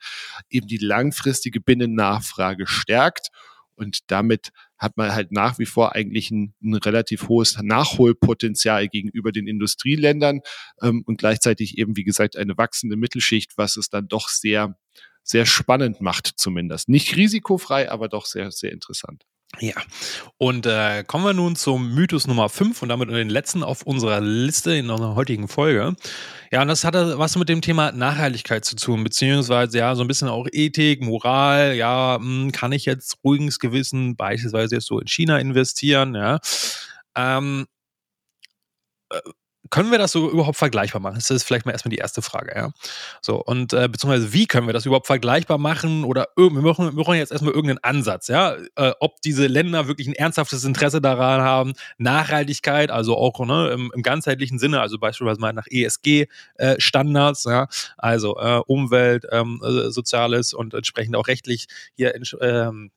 eben 0.50 0.68
die 0.68 0.78
langfristige 0.78 1.62
Binnennachfrage 1.62 2.68
stärkt 2.68 3.30
und 3.76 4.00
damit 4.08 4.50
hat 4.78 4.98
man 4.98 5.14
halt 5.14 5.32
nach 5.32 5.60
wie 5.60 5.66
vor 5.66 5.96
eigentlich 5.96 6.32
ein, 6.32 6.54
ein 6.64 6.76
relativ 6.76 7.28
hohes 7.30 7.58
Nachholpotenzial 7.62 8.88
gegenüber 8.88 9.32
den 9.32 9.48
Industrieländern 9.48 10.42
ähm, 10.82 11.04
und 11.06 11.18
gleichzeitig 11.18 11.78
eben, 11.78 11.96
wie 11.96 12.04
gesagt, 12.04 12.38
eine 12.38 12.58
wachsende 12.58 12.98
Mittelschicht, 12.98 13.58
was 13.58 13.78
es 13.78 13.90
dann 13.90 14.08
doch 14.08 14.30
sehr, 14.30 14.78
sehr 15.24 15.46
spannend 15.46 16.02
macht 16.02 16.34
zumindest. 16.36 16.90
Nicht 16.90 17.16
risikofrei, 17.16 17.90
aber 17.90 18.10
doch 18.10 18.26
sehr, 18.26 18.52
sehr 18.52 18.72
interessant. 18.72 19.26
Ja, 19.60 19.76
und 20.38 20.66
äh, 20.66 21.04
kommen 21.06 21.24
wir 21.24 21.34
nun 21.34 21.56
zum 21.56 21.94
Mythos 21.94 22.28
Nummer 22.28 22.50
5 22.50 22.82
und 22.82 22.90
damit 22.90 23.10
den 23.10 23.30
letzten 23.30 23.64
auf 23.64 23.84
unserer 23.84 24.20
Liste 24.20 24.76
in 24.76 24.90
unserer 24.90 25.16
heutigen 25.16 25.48
Folge. 25.48 25.96
Ja, 26.52 26.62
und 26.62 26.68
das 26.68 26.84
hatte 26.84 27.18
was 27.20 27.38
mit 27.38 27.48
dem 27.48 27.62
Thema 27.62 27.92
Nachhaltigkeit 27.94 28.66
zu 28.66 28.76
tun, 28.76 29.04
beziehungsweise 29.04 29.78
ja, 29.78 29.96
so 29.96 30.04
ein 30.04 30.08
bisschen 30.08 30.28
auch 30.28 30.48
Ethik, 30.52 31.02
Moral, 31.02 31.74
ja, 31.76 32.18
mh, 32.20 32.26
hm, 32.44 32.52
kann 32.52 32.74
ich 32.74 32.86
jetzt 32.86 33.18
ruhiges 33.24 33.60
Gewissen 33.60 34.16
beispielsweise 34.18 34.76
jetzt 34.76 34.88
so 34.88 35.00
in 35.00 35.08
China 35.08 35.38
investieren, 35.40 36.16
ja. 36.16 36.40
Ähm, 37.16 37.66
äh, 39.10 39.20
können 39.70 39.92
wir 39.92 39.98
das 39.98 40.12
so 40.12 40.30
überhaupt 40.30 40.58
vergleichbar 40.58 41.02
machen? 41.02 41.16
Das 41.16 41.30
ist 41.30 41.44
vielleicht 41.44 41.66
mal 41.66 41.72
erstmal 41.72 41.92
die 41.92 41.98
erste 41.98 42.22
Frage, 42.22 42.54
ja. 42.56 42.72
So, 43.22 43.42
und 43.42 43.74
äh, 43.74 43.88
beziehungsweise 43.88 44.34
wie 44.34 44.46
können 44.46 44.68
wir 44.68 44.74
das 44.74 44.86
überhaupt 44.86 45.08
vergleichbar 45.08 45.58
machen? 45.58 46.04
Oder 46.04 46.28
wir 46.36 46.50
machen, 46.50 46.96
wir 46.96 47.04
brauchen 47.04 47.18
jetzt 47.18 47.32
erstmal 47.32 47.54
irgendeinen 47.54 47.84
Ansatz, 47.84 48.28
ja. 48.28 48.56
Äh, 48.76 48.94
ob 49.00 49.22
diese 49.22 49.48
Länder 49.48 49.88
wirklich 49.88 50.08
ein 50.08 50.14
ernsthaftes 50.14 50.64
Interesse 50.64 51.02
daran 51.02 51.42
haben, 51.42 51.74
Nachhaltigkeit, 51.98 52.92
also 52.92 53.18
auch 53.18 53.40
ne, 53.46 53.70
im, 53.72 53.92
im 53.96 54.02
ganzheitlichen 54.02 54.60
Sinne, 54.60 54.82
also 54.82 55.00
beispielsweise 55.00 55.40
mal 55.42 55.54
nach 55.54 55.68
ESG-Standards, 55.70 57.46
äh, 57.46 57.50
ja, 57.50 57.68
also 57.98 58.38
äh, 58.38 58.62
Umwelt, 58.68 59.26
ähm, 59.32 59.62
äh, 59.64 59.90
Soziales 59.92 60.54
und 60.54 60.74
entsprechend 60.74 61.16
auch 61.16 61.28
rechtlich 61.28 61.68
hier 61.96 62.14
ähm, 62.42 62.92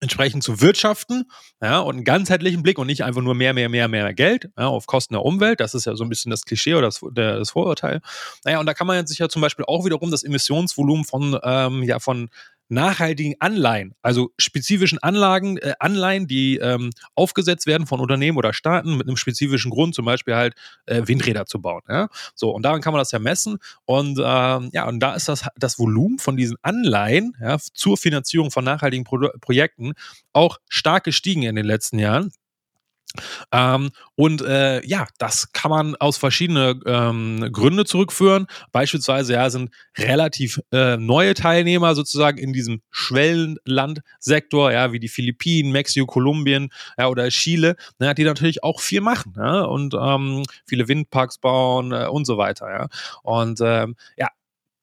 entsprechend 0.00 0.42
zu 0.42 0.60
wirtschaften, 0.60 1.30
ja, 1.60 1.80
und 1.80 1.96
einen 1.96 2.04
ganzheitlichen 2.04 2.62
Blick 2.62 2.78
und 2.78 2.86
nicht 2.86 3.04
einfach 3.04 3.22
nur 3.22 3.34
mehr, 3.34 3.52
mehr, 3.52 3.68
mehr, 3.68 3.88
mehr 3.88 4.14
Geld 4.14 4.50
ja, 4.56 4.68
auf 4.68 4.86
Kosten 4.86 5.14
der 5.14 5.24
Umwelt. 5.24 5.60
Das 5.60 5.74
ist 5.74 5.86
ja 5.86 5.96
so 5.96 6.04
ein 6.04 6.08
bisschen 6.08 6.30
das 6.30 6.44
Klischee 6.44 6.74
oder 6.74 6.86
das, 6.88 7.00
der, 7.12 7.38
das 7.38 7.50
Vorurteil. 7.50 8.00
Naja, 8.44 8.60
und 8.60 8.66
da 8.66 8.74
kann 8.74 8.86
man 8.86 9.06
sich 9.06 9.18
ja 9.18 9.28
zum 9.28 9.42
Beispiel 9.42 9.64
auch 9.66 9.84
wiederum 9.84 10.10
das 10.10 10.22
Emissionsvolumen 10.22 11.04
von, 11.04 11.38
ähm, 11.42 11.82
ja, 11.82 11.98
von 11.98 12.30
nachhaltigen 12.70 13.34
Anleihen, 13.40 13.94
also 14.02 14.30
spezifischen 14.38 14.98
Anlagen, 14.98 15.58
äh, 15.58 15.74
Anleihen, 15.80 16.26
die 16.26 16.56
ähm, 16.56 16.90
aufgesetzt 17.14 17.66
werden 17.66 17.86
von 17.86 18.00
Unternehmen 18.00 18.38
oder 18.38 18.52
Staaten 18.52 18.96
mit 18.96 19.06
einem 19.06 19.16
spezifischen 19.16 19.70
Grund, 19.70 19.94
zum 19.94 20.04
Beispiel 20.04 20.34
halt 20.34 20.54
äh, 20.86 21.02
Windräder 21.04 21.46
zu 21.46 21.60
bauen. 21.60 21.82
Ja? 21.88 22.08
So, 22.34 22.50
und 22.50 22.62
daran 22.62 22.80
kann 22.80 22.92
man 22.92 23.00
das 23.00 23.10
ja 23.12 23.18
messen. 23.18 23.58
Und 23.84 24.18
ähm, 24.22 24.70
ja, 24.72 24.88
und 24.88 25.00
da 25.00 25.14
ist 25.14 25.28
das, 25.28 25.46
das 25.56 25.78
Volumen 25.78 26.18
von 26.18 26.36
diesen 26.36 26.56
Anleihen 26.62 27.36
ja, 27.40 27.58
zur 27.58 27.96
Finanzierung 27.96 28.50
von 28.50 28.64
nachhaltigen 28.64 29.04
Pro 29.04 29.28
Projekten 29.40 29.92
auch 30.32 30.58
stark 30.68 31.04
gestiegen 31.04 31.42
in 31.42 31.56
den 31.56 31.66
letzten 31.66 31.98
Jahren. 31.98 32.32
Ähm, 33.52 33.90
und 34.14 34.42
äh, 34.42 34.84
ja, 34.86 35.06
das 35.18 35.52
kann 35.52 35.70
man 35.70 35.96
aus 35.96 36.16
verschiedenen 36.16 36.80
ähm, 36.86 37.48
Gründen 37.52 37.86
zurückführen. 37.86 38.46
Beispielsweise 38.72 39.34
ja, 39.34 39.50
sind 39.50 39.70
relativ 39.98 40.60
äh, 40.72 40.96
neue 40.96 41.34
Teilnehmer 41.34 41.94
sozusagen 41.94 42.38
in 42.38 42.52
diesem 42.52 42.82
Schwellenlandsektor, 42.90 44.72
ja, 44.72 44.92
wie 44.92 45.00
die 45.00 45.08
Philippinen, 45.08 45.72
Mexiko, 45.72 46.06
Kolumbien 46.06 46.70
ja, 46.98 47.08
oder 47.08 47.28
Chile, 47.28 47.76
ja, 48.00 48.14
die 48.14 48.24
natürlich 48.24 48.62
auch 48.62 48.80
viel 48.80 49.00
machen 49.00 49.34
ja, 49.36 49.62
und 49.62 49.94
ähm, 49.94 50.44
viele 50.66 50.88
Windparks 50.88 51.38
bauen 51.38 51.92
äh, 51.92 52.06
und 52.06 52.26
so 52.26 52.38
weiter. 52.38 52.70
Ja. 52.70 52.88
Und 53.22 53.60
ähm, 53.62 53.96
ja, 54.16 54.28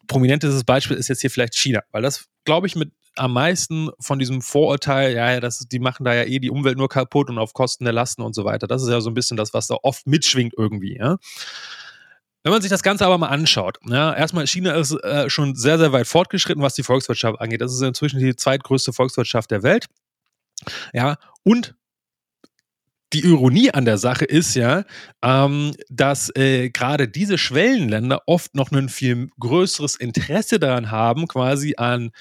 prominentestes 0.07 0.63
Beispiel 0.63 0.97
ist 0.97 1.09
jetzt 1.09 1.21
hier 1.21 1.31
vielleicht 1.31 1.55
China, 1.55 1.81
weil 1.91 2.01
das, 2.01 2.27
glaube 2.45 2.67
ich, 2.67 2.75
mit 2.75 2.91
am 3.17 3.33
meisten 3.33 3.89
von 3.99 4.19
diesem 4.19 4.41
Vorurteil, 4.41 5.13
ja, 5.13 5.39
das, 5.39 5.59
die 5.59 5.79
machen 5.79 6.03
da 6.03 6.13
ja 6.13 6.23
eh 6.23 6.39
die 6.39 6.49
Umwelt 6.49 6.77
nur 6.77 6.89
kaputt 6.89 7.29
und 7.29 7.37
auf 7.37 7.53
Kosten 7.53 7.83
der 7.83 7.93
Lasten 7.93 8.21
und 8.21 8.35
so 8.35 8.45
weiter. 8.45 8.67
Das 8.67 8.83
ist 8.83 8.89
ja 8.89 9.01
so 9.01 9.09
ein 9.09 9.13
bisschen 9.13 9.37
das, 9.37 9.53
was 9.53 9.67
da 9.67 9.77
oft 9.83 10.07
mitschwingt 10.07 10.53
irgendwie, 10.57 10.97
ja. 10.97 11.17
Wenn 12.43 12.53
man 12.53 12.61
sich 12.61 12.69
das 12.69 12.83
Ganze 12.83 13.05
aber 13.05 13.17
mal 13.17 13.27
anschaut, 13.27 13.77
ja, 13.89 14.13
erstmal 14.13 14.47
China 14.47 14.73
ist 14.75 14.93
äh, 15.03 15.29
schon 15.29 15.55
sehr, 15.55 15.77
sehr 15.77 15.91
weit 15.91 16.07
fortgeschritten, 16.07 16.63
was 16.63 16.75
die 16.75 16.83
Volkswirtschaft 16.83 17.41
angeht. 17.41 17.59
Das 17.59 17.73
ist 17.73 17.81
inzwischen 17.81 18.19
die 18.19 18.35
zweitgrößte 18.35 18.93
Volkswirtschaft 18.93 19.51
der 19.51 19.63
Welt. 19.63 19.87
Ja, 20.93 21.17
und 21.43 21.75
die 23.13 23.23
Ironie 23.23 23.71
an 23.71 23.85
der 23.85 23.97
Sache 23.97 24.25
ist 24.25 24.55
ja, 24.55 24.83
ähm, 25.21 25.73
dass 25.89 26.29
äh, 26.35 26.69
gerade 26.69 27.07
diese 27.07 27.37
Schwellenländer 27.37 28.21
oft 28.25 28.53
noch 28.55 28.71
ein 28.71 28.89
viel 28.89 29.29
größeres 29.39 29.95
Interesse 29.95 30.59
daran 30.59 30.91
haben, 30.91 31.27
quasi 31.27 31.75
an 31.77 32.11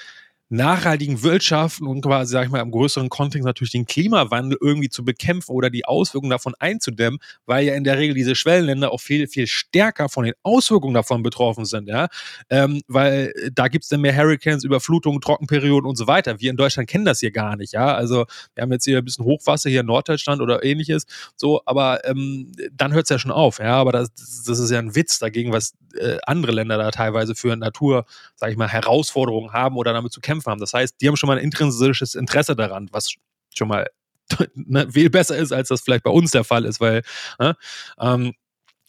nachhaltigen 0.49 1.23
Wirtschaften 1.23 1.87
und 1.87 2.03
quasi, 2.03 2.33
sag 2.33 2.45
ich 2.45 2.51
mal, 2.51 2.61
im 2.61 2.71
größeren 2.71 3.09
Kontext 3.09 3.45
natürlich 3.45 3.73
den 3.73 3.87
Klimawandel 3.87 4.59
irgendwie 4.61 4.89
zu 4.89 5.05
bekämpfen 5.05 5.53
oder 5.53 5.71
die 5.71 5.85
Auswirkungen 5.85 6.31
davon 6.31 6.55
einzudämmen, 6.59 7.19
weil 7.47 7.67
ja 7.67 7.75
in 7.75 7.83
der 7.85 7.99
Regel 7.99 8.15
diese 8.15 8.37
Schwellenländer 8.37 8.93
auch 8.93 9.01
viel, 9.01 9.27
viel 9.27 9.47
stärker 9.49 10.09
von 10.09 10.25
den 10.25 10.35
Auswirkungen 10.45 10.95
davon 10.95 11.23
betroffen 11.23 11.65
sind, 11.65 11.89
ja. 11.89 12.09
Ähm, 12.49 12.83
weil 12.87 13.33
da 13.53 13.67
gibt's 13.69 13.89
dann 13.89 14.01
mehr 14.01 14.17
Hurricanes, 14.17 14.63
Überflutungen, 14.65 15.21
Trockenperioden 15.21 15.89
und 15.89 15.97
so 15.97 16.07
weiter. 16.07 16.39
Wir 16.41 16.51
in 16.51 16.57
Deutschland 16.57 16.89
kennen 16.89 17.05
das 17.05 17.21
hier 17.21 17.33
gar 17.33 17.57
nicht, 17.57 17.73
ja. 17.73 17.95
Also 17.95 18.27
wir 18.55 18.63
haben 18.63 18.73
jetzt 18.73 18.85
hier 18.85 18.99
ein 18.99 19.05
bisschen 19.05 19.25
Hochwasser 19.25 19.69
hier 19.69 19.81
in 19.81 19.87
Norddeutschland 19.87 20.41
oder 20.41 20.65
ähnliches, 20.65 21.07
so, 21.37 21.61
aber 21.67 22.05
ähm, 22.05 22.53
dann 22.73 22.93
hört's 22.93 23.11
ja 23.11 23.19
schon 23.19 23.33
auf, 23.33 23.59
ja. 23.59 23.75
Aber 23.75 23.91
das, 23.91 24.15
das 24.15 24.59
ist 24.61 24.71
ja 24.71 24.79
ein 24.79 24.95
Witz 24.95 25.19
dagegen, 25.19 25.53
was 25.53 25.75
äh, 25.99 26.19
andere 26.27 26.53
Länder 26.53 26.79
da 26.79 26.91
teilweise 26.91 27.35
für 27.35 27.57
Natur, 27.57 28.05
sag 28.37 28.51
ich 28.51 28.57
mal, 28.57 28.69
Herausforderungen 28.69 29.53
haben 29.53 29.77
oder 29.77 29.93
damit 29.93 30.13
zu 30.13 30.21
kämpfen 30.21 30.36
kämpfen 30.37 30.51
haben. 30.51 30.61
Das 30.61 30.72
heißt, 30.72 30.96
die 31.01 31.09
haben 31.09 31.16
schon 31.16 31.29
mal 31.29 31.38
ein 31.38 31.44
intrinsisches 31.44 32.14
Interesse 32.14 32.57
daran, 32.57 32.88
was 32.92 33.14
schon 33.55 33.68
mal 33.68 33.87
ne, 34.55 34.90
viel 34.90 35.11
besser 35.11 35.37
ist, 35.37 35.53
als 35.53 35.68
das 35.68 35.81
vielleicht 35.81 36.05
bei 36.05 36.11
uns 36.11 36.33
der 36.33 36.44
Fall 36.44 36.64
ist, 36.64 36.81
weil 36.81 37.03
ne, 37.38 37.57
ähm, 38.01 38.35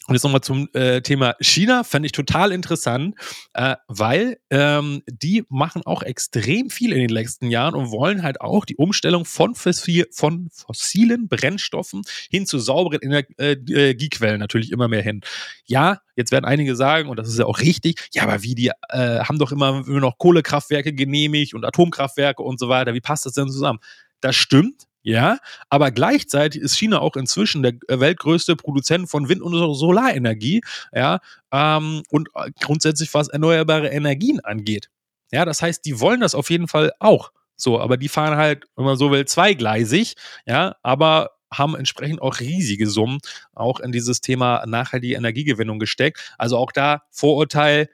und 0.08 0.14
jetzt 0.14 0.24
nochmal 0.24 0.40
zum 0.40 0.70
äh, 0.72 1.02
Thema 1.02 1.34
China, 1.38 1.84
fände 1.84 2.06
ich 2.06 2.12
total 2.12 2.50
interessant, 2.50 3.14
äh, 3.52 3.76
weil 3.88 4.38
ähm, 4.48 5.02
die 5.06 5.44
machen 5.50 5.82
auch 5.84 6.02
extrem 6.02 6.70
viel 6.70 6.92
in 6.92 6.98
den 6.98 7.10
letzten 7.10 7.50
Jahren 7.50 7.74
und 7.74 7.90
wollen 7.90 8.22
halt 8.22 8.40
auch 8.40 8.64
die 8.64 8.76
Umstellung 8.76 9.26
von, 9.26 9.54
fossil, 9.54 10.06
von 10.10 10.48
fossilen 10.50 11.28
Brennstoffen 11.28 12.02
hin 12.30 12.46
zu 12.46 12.58
sauberen 12.58 13.00
Energiequellen 13.02 14.36
äh, 14.36 14.38
natürlich 14.38 14.72
immer 14.72 14.88
mehr 14.88 15.02
hin. 15.02 15.20
Ja, 15.66 16.00
jetzt 16.16 16.32
werden 16.32 16.46
einige 16.46 16.74
sagen, 16.74 17.10
und 17.10 17.18
das 17.18 17.28
ist 17.28 17.38
ja 17.38 17.44
auch 17.44 17.60
richtig, 17.60 18.08
ja, 18.12 18.22
aber 18.22 18.42
wie, 18.42 18.54
die 18.54 18.70
äh, 18.88 19.20
haben 19.20 19.38
doch 19.38 19.52
immer, 19.52 19.84
immer 19.86 20.00
noch 20.00 20.16
Kohlekraftwerke 20.16 20.94
genehmigt 20.94 21.52
und 21.52 21.66
Atomkraftwerke 21.66 22.42
und 22.42 22.58
so 22.58 22.70
weiter. 22.70 22.94
Wie 22.94 23.02
passt 23.02 23.26
das 23.26 23.34
denn 23.34 23.50
zusammen? 23.50 23.80
Das 24.22 24.36
stimmt, 24.36 24.87
ja, 25.02 25.38
aber 25.68 25.90
gleichzeitig 25.90 26.60
ist 26.60 26.76
China 26.76 27.00
auch 27.00 27.16
inzwischen 27.16 27.62
der 27.62 27.74
äh, 27.88 28.00
weltgrößte 28.00 28.56
Produzent 28.56 29.08
von 29.08 29.28
Wind- 29.28 29.42
und 29.42 29.52
Solarenergie, 29.74 30.62
ja, 30.92 31.20
ähm, 31.52 32.02
und 32.10 32.28
äh, 32.34 32.50
grundsätzlich 32.60 33.12
was 33.14 33.28
erneuerbare 33.28 33.88
Energien 33.88 34.40
angeht. 34.40 34.90
Ja, 35.30 35.44
das 35.44 35.62
heißt, 35.62 35.84
die 35.84 36.00
wollen 36.00 36.20
das 36.20 36.34
auf 36.34 36.50
jeden 36.50 36.68
Fall 36.68 36.92
auch. 36.98 37.30
So, 37.56 37.80
aber 37.80 37.96
die 37.96 38.08
fahren 38.08 38.36
halt, 38.36 38.64
wenn 38.76 38.84
man 38.84 38.96
so 38.96 39.10
will, 39.10 39.24
zweigleisig, 39.26 40.14
ja, 40.46 40.76
aber 40.82 41.32
haben 41.52 41.74
entsprechend 41.74 42.20
auch 42.22 42.40
riesige 42.40 42.88
Summen 42.88 43.18
auch 43.54 43.80
in 43.80 43.92
dieses 43.92 44.20
Thema 44.20 44.64
nachhaltige 44.66 45.14
Energiegewinnung 45.14 45.78
gesteckt. 45.78 46.34
Also 46.38 46.56
auch 46.58 46.72
da 46.72 47.02
Vorurteil 47.10 47.88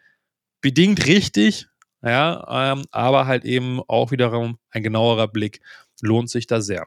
bedingt 0.60 1.06
richtig, 1.06 1.66
ja, 2.02 2.72
ähm, 2.72 2.84
aber 2.90 3.26
halt 3.26 3.44
eben 3.44 3.80
auch 3.88 4.10
wiederum 4.10 4.58
ein 4.70 4.82
genauerer 4.82 5.28
Blick 5.28 5.60
lohnt 6.04 6.30
sich 6.30 6.46
da 6.46 6.60
sehr. 6.60 6.86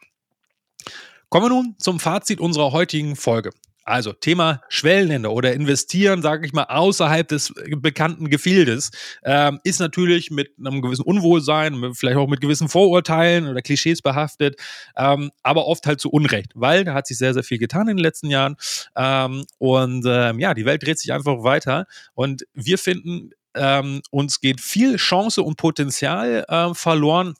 Kommen 1.29 1.45
wir 1.45 1.49
nun 1.49 1.75
zum 1.77 1.99
Fazit 1.99 2.39
unserer 2.39 2.71
heutigen 2.71 3.15
Folge. 3.15 3.51
Also 3.87 4.11
Thema 4.11 4.61
Schwellenländer 4.67 5.31
oder 5.31 5.53
investieren, 5.53 6.21
sage 6.21 6.45
ich 6.45 6.51
mal, 6.51 6.65
außerhalb 6.65 7.25
des 7.25 7.53
bekannten 7.77 8.29
Gefildes, 8.29 8.91
ähm, 9.23 9.61
ist 9.63 9.79
natürlich 9.79 10.29
mit 10.29 10.51
einem 10.59 10.81
gewissen 10.81 11.03
Unwohlsein, 11.03 11.93
vielleicht 11.93 12.17
auch 12.17 12.27
mit 12.27 12.41
gewissen 12.41 12.67
Vorurteilen 12.67 13.47
oder 13.47 13.61
Klischees 13.61 14.01
behaftet, 14.01 14.59
ähm, 14.97 15.31
aber 15.41 15.67
oft 15.67 15.87
halt 15.87 16.01
zu 16.01 16.09
Unrecht, 16.09 16.51
weil 16.53 16.83
da 16.83 16.93
hat 16.93 17.07
sich 17.07 17.17
sehr, 17.17 17.33
sehr 17.33 17.45
viel 17.45 17.59
getan 17.59 17.87
in 17.87 17.95
den 17.95 18.03
letzten 18.03 18.29
Jahren 18.29 18.57
ähm, 18.97 19.45
und 19.57 20.03
ähm, 20.05 20.41
ja, 20.41 20.53
die 20.53 20.65
Welt 20.65 20.85
dreht 20.85 20.99
sich 20.99 21.13
einfach 21.13 21.43
weiter 21.43 21.85
und 22.13 22.43
wir 22.53 22.77
finden, 22.77 23.31
ähm, 23.55 24.01
uns 24.11 24.41
geht 24.41 24.59
viel 24.59 24.97
Chance 24.97 25.43
und 25.43 25.55
Potenzial 25.55 26.43
äh, 26.49 26.73
verloren, 26.73 27.35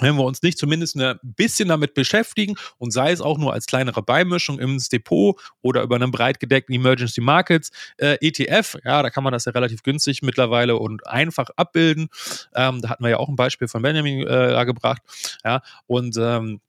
wenn 0.00 0.16
wir 0.16 0.24
uns 0.24 0.42
nicht 0.42 0.58
zumindest 0.58 0.96
ein 0.96 1.18
bisschen 1.22 1.68
damit 1.68 1.94
beschäftigen 1.94 2.56
und 2.78 2.92
sei 2.92 3.12
es 3.12 3.20
auch 3.20 3.38
nur 3.38 3.52
als 3.52 3.66
kleinere 3.66 4.02
Beimischung 4.02 4.58
ins 4.58 4.88
Depot 4.88 5.38
oder 5.60 5.82
über 5.82 5.96
einen 5.96 6.10
breit 6.10 6.40
gedeckten 6.40 6.74
Emergency 6.74 7.20
Markets 7.20 7.70
äh, 7.98 8.16
ETF, 8.20 8.78
ja, 8.84 9.02
da 9.02 9.10
kann 9.10 9.24
man 9.24 9.32
das 9.32 9.44
ja 9.44 9.52
relativ 9.52 9.82
günstig 9.82 10.22
mittlerweile 10.22 10.76
und 10.76 11.06
einfach 11.06 11.50
abbilden. 11.56 12.08
Ähm, 12.54 12.80
da 12.80 12.88
hatten 12.88 13.04
wir 13.04 13.10
ja 13.10 13.16
auch 13.18 13.28
ein 13.28 13.36
Beispiel 13.36 13.68
von 13.68 13.82
Benjamin 13.82 14.26
äh, 14.26 14.64
gebracht, 14.64 15.02
ja, 15.44 15.62
und 15.86 16.16
ähm, 16.18 16.60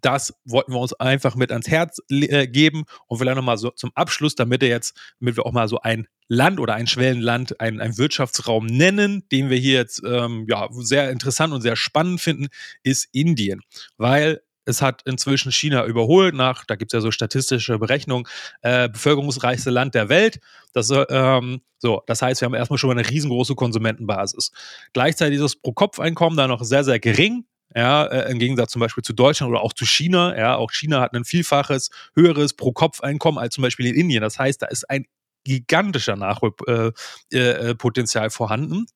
das 0.00 0.34
wollten 0.44 0.72
wir 0.72 0.80
uns 0.80 0.92
einfach 0.94 1.34
mit 1.34 1.50
ans 1.50 1.68
Herz 1.68 2.00
äh, 2.10 2.46
geben 2.46 2.84
und 3.06 3.18
vielleicht 3.18 3.36
nochmal 3.36 3.58
so 3.58 3.70
zum 3.70 3.90
Abschluss, 3.94 4.34
damit 4.34 4.60
wir 4.60 4.68
jetzt, 4.68 4.96
damit 5.20 5.36
wir 5.36 5.46
auch 5.46 5.52
mal 5.52 5.68
so 5.68 5.80
ein 5.80 6.06
Land 6.28 6.60
oder 6.60 6.74
ein 6.74 6.86
Schwellenland, 6.86 7.58
ein, 7.60 7.80
ein 7.80 7.96
Wirtschaftsraum 7.96 8.66
nennen, 8.66 9.24
den 9.32 9.48
wir 9.48 9.56
hier 9.56 9.74
jetzt 9.74 10.02
ähm, 10.04 10.46
ja, 10.48 10.68
sehr 10.72 11.10
interessant 11.10 11.54
und 11.54 11.62
sehr 11.62 11.76
spannend 11.76 12.20
finden, 12.20 12.48
ist 12.82 13.08
Indien. 13.12 13.62
Weil 13.96 14.42
es 14.66 14.82
hat 14.82 15.00
inzwischen 15.06 15.50
China 15.50 15.86
überholt 15.86 16.34
nach, 16.34 16.66
da 16.66 16.76
gibt 16.76 16.92
es 16.92 16.98
ja 16.98 17.00
so 17.00 17.10
statistische 17.10 17.78
Berechnungen, 17.78 18.26
äh, 18.60 18.90
bevölkerungsreichste 18.90 19.70
Land 19.70 19.94
der 19.94 20.10
Welt. 20.10 20.40
Das, 20.74 20.92
ähm, 21.08 21.62
so, 21.78 22.02
das 22.06 22.20
heißt, 22.20 22.42
wir 22.42 22.46
haben 22.46 22.54
erstmal 22.54 22.78
schon 22.78 22.88
mal 22.88 22.98
eine 22.98 23.08
riesengroße 23.08 23.54
Konsumentenbasis. 23.54 24.52
Gleichzeitig 24.92 25.36
ist 25.36 25.42
das 25.42 25.56
Pro-Kopf-Einkommen 25.56 26.36
da 26.36 26.46
noch 26.46 26.62
sehr, 26.62 26.84
sehr 26.84 26.98
gering 26.98 27.46
ja, 27.74 28.04
äh, 28.04 28.30
im 28.30 28.38
Gegensatz 28.38 28.72
zum 28.72 28.80
Beispiel 28.80 29.04
zu 29.04 29.12
Deutschland 29.12 29.50
oder 29.50 29.60
auch 29.60 29.72
zu 29.72 29.86
China. 29.86 30.36
Ja, 30.36 30.56
auch 30.56 30.72
China 30.72 31.00
hat 31.00 31.14
ein 31.14 31.24
vielfaches 31.24 31.90
höheres 32.14 32.54
Pro-Kopf-Einkommen 32.54 33.38
als 33.38 33.54
zum 33.54 33.62
Beispiel 33.62 33.86
in 33.86 33.94
Indien. 33.94 34.22
Das 34.22 34.38
heißt, 34.38 34.62
da 34.62 34.66
ist 34.66 34.88
ein 34.88 35.06
gigantischer 35.44 36.16
Nachholpotenzial 36.16 38.24
äh, 38.24 38.26
äh, 38.26 38.30
vorhanden. 38.30 38.86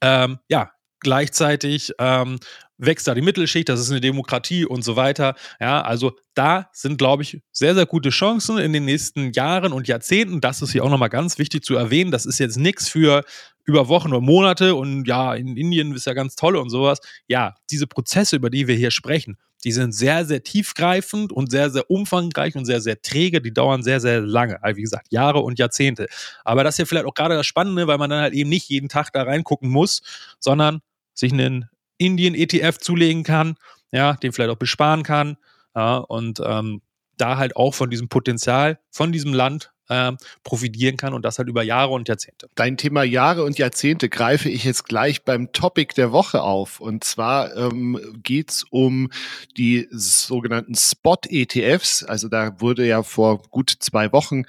Ähm, 0.00 0.38
ja, 0.48 0.72
gleichzeitig 1.00 1.92
ähm, 1.98 2.38
wächst 2.78 3.06
da 3.06 3.14
die 3.14 3.22
Mittelschicht, 3.22 3.68
das 3.68 3.80
ist 3.80 3.90
eine 3.90 4.00
Demokratie 4.00 4.64
und 4.64 4.82
so 4.82 4.96
weiter. 4.96 5.34
Ja, 5.60 5.82
also 5.82 6.12
da 6.34 6.68
sind, 6.72 6.98
glaube 6.98 7.22
ich, 7.22 7.40
sehr, 7.52 7.74
sehr 7.74 7.86
gute 7.86 8.10
Chancen 8.10 8.58
in 8.58 8.72
den 8.72 8.84
nächsten 8.84 9.32
Jahren 9.32 9.72
und 9.72 9.88
Jahrzehnten. 9.88 10.40
Das 10.40 10.62
ist 10.62 10.72
hier 10.72 10.84
auch 10.84 10.90
nochmal 10.90 11.08
ganz 11.08 11.38
wichtig 11.38 11.64
zu 11.64 11.76
erwähnen. 11.76 12.10
Das 12.10 12.26
ist 12.26 12.38
jetzt 12.38 12.56
nichts 12.56 12.88
für 12.88 13.24
über 13.64 13.88
Wochen 13.88 14.08
oder 14.08 14.20
Monate 14.20 14.74
und 14.74 15.06
ja, 15.06 15.34
in 15.34 15.56
Indien 15.56 15.94
ist 15.94 16.06
ja 16.06 16.14
ganz 16.14 16.34
toll 16.34 16.56
und 16.56 16.70
sowas. 16.70 17.00
Ja, 17.28 17.54
diese 17.70 17.86
Prozesse, 17.86 18.36
über 18.36 18.50
die 18.50 18.66
wir 18.66 18.74
hier 18.74 18.90
sprechen, 18.90 19.38
die 19.64 19.72
sind 19.72 19.92
sehr, 19.92 20.24
sehr 20.24 20.42
tiefgreifend 20.42 21.32
und 21.32 21.50
sehr, 21.50 21.70
sehr 21.70 21.88
umfangreich 21.88 22.56
und 22.56 22.64
sehr, 22.64 22.80
sehr 22.80 23.00
träge. 23.00 23.40
Die 23.40 23.54
dauern 23.54 23.82
sehr, 23.82 24.00
sehr 24.00 24.20
lange. 24.20 24.62
Also 24.62 24.76
wie 24.76 24.82
gesagt, 24.82 25.06
Jahre 25.10 25.38
und 25.38 25.58
Jahrzehnte. 25.58 26.08
Aber 26.44 26.64
das 26.64 26.74
ist 26.74 26.78
ja 26.78 26.84
vielleicht 26.86 27.06
auch 27.06 27.14
gerade 27.14 27.36
das 27.36 27.46
Spannende, 27.46 27.86
weil 27.86 27.98
man 27.98 28.10
dann 28.10 28.20
halt 28.20 28.34
eben 28.34 28.50
nicht 28.50 28.68
jeden 28.68 28.88
Tag 28.88 29.12
da 29.12 29.22
reingucken 29.22 29.70
muss, 29.70 30.02
sondern 30.40 30.80
sich 31.14 31.32
einen 31.32 31.68
Indien-ETF 31.98 32.78
zulegen 32.78 33.22
kann, 33.22 33.54
ja, 33.92 34.14
den 34.14 34.32
vielleicht 34.32 34.50
auch 34.50 34.56
besparen 34.56 35.04
kann. 35.04 35.36
Ja, 35.76 35.98
und 35.98 36.40
ähm, 36.44 36.82
da 37.16 37.36
halt 37.36 37.56
auch 37.56 37.74
von 37.74 37.90
diesem 37.90 38.08
Potenzial 38.08 38.80
von 38.90 39.12
diesem 39.12 39.32
Land 39.32 39.72
äh, 39.92 40.12
profitieren 40.42 40.96
kann 40.96 41.14
und 41.14 41.24
das 41.24 41.38
halt 41.38 41.48
über 41.48 41.62
Jahre 41.62 41.92
und 41.92 42.08
Jahrzehnte. 42.08 42.48
Dein 42.54 42.76
Thema 42.76 43.02
Jahre 43.02 43.44
und 43.44 43.58
Jahrzehnte 43.58 44.08
greife 44.08 44.48
ich 44.48 44.64
jetzt 44.64 44.84
gleich 44.84 45.24
beim 45.24 45.52
Topic 45.52 45.94
der 45.96 46.12
Woche 46.12 46.42
auf. 46.42 46.80
Und 46.80 47.04
zwar 47.04 47.54
ähm, 47.56 48.00
geht 48.22 48.50
es 48.50 48.64
um 48.70 49.10
die 49.56 49.88
sogenannten 49.90 50.74
Spot-ETFs. 50.74 52.04
Also 52.04 52.28
da 52.28 52.60
wurde 52.60 52.86
ja 52.86 53.02
vor 53.02 53.42
gut 53.50 53.74
zwei 53.78 54.12
Wochen, 54.12 54.44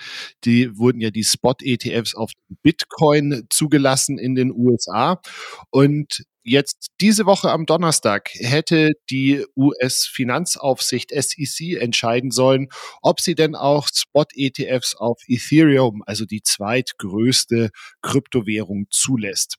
die 0.45 0.77
wurden 0.77 1.01
ja 1.01 1.11
die 1.11 1.23
Spot-ETFs 1.23 2.15
auf 2.15 2.31
Bitcoin 2.61 3.45
zugelassen 3.49 4.17
in 4.17 4.35
den 4.35 4.51
USA. 4.51 5.21
Und 5.69 6.23
Jetzt 6.45 6.87
diese 6.99 7.25
Woche 7.25 7.51
am 7.51 7.65
Donnerstag 7.65 8.29
hätte 8.33 8.91
die 9.09 9.45
US-Finanzaufsicht 9.55 11.11
SEC 11.11 11.79
entscheiden 11.79 12.31
sollen, 12.31 12.67
ob 13.01 13.21
sie 13.21 13.33
denn 13.33 13.55
auch 13.55 13.87
Spot-ETFs 13.87 14.95
auf 14.95 15.21
Ethereum, 15.33 16.03
also 16.05 16.25
die 16.25 16.41
zweitgrößte 16.41 17.69
Kryptowährung, 18.01 18.87
zulässt. 18.89 19.57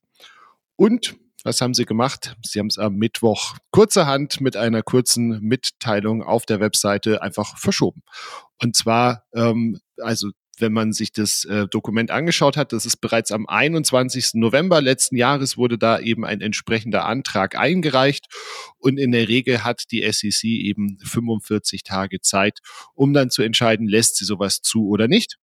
Und 0.77 1.17
was 1.45 1.61
haben 1.61 1.75
sie 1.75 1.85
gemacht? 1.85 2.37
Sie 2.43 2.59
haben 2.59 2.69
es 2.69 2.79
am 2.79 2.95
Mittwoch 2.97 3.57
kurzerhand 3.71 4.41
mit 4.41 4.57
einer 4.57 4.83
kurzen 4.83 5.41
Mitteilung 5.41 6.23
auf 6.23 6.47
der 6.47 6.59
Webseite 6.59 7.23
einfach 7.23 7.59
verschoben. 7.59 8.03
Und 8.63 8.75
zwar, 8.75 9.25
ähm, 9.35 9.79
also 9.99 10.31
wenn 10.59 10.73
man 10.73 10.93
sich 10.93 11.13
das 11.13 11.45
äh, 11.45 11.67
Dokument 11.69 12.11
angeschaut 12.11 12.57
hat, 12.57 12.73
das 12.73 12.87
ist 12.87 12.99
bereits 12.99 13.33
am 13.33 13.47
21. 13.47 14.35
November 14.35 14.81
letzten 14.81 15.17
Jahres 15.17 15.57
wurde 15.57 15.79
da 15.79 15.99
eben 15.99 16.25
ein 16.25 16.41
entsprechender 16.41 17.05
Antrag 17.05 17.57
eingereicht 17.57 18.27
und 18.79 18.99
in 18.99 19.13
der 19.13 19.29
Regel 19.29 19.65
hat 19.65 19.85
die 19.91 20.11
SEC 20.11 20.45
eben 20.45 20.99
45 21.03 21.83
Tage 21.83 22.21
Zeit, 22.21 22.61
um 22.95 23.13
dann 23.13 23.31
zu 23.31 23.43
entscheiden, 23.43 23.89
lässt 23.89 24.17
sie 24.17 24.25
sowas 24.25 24.61
zu 24.63 24.89
oder 24.89 25.09
nicht. 25.09 25.39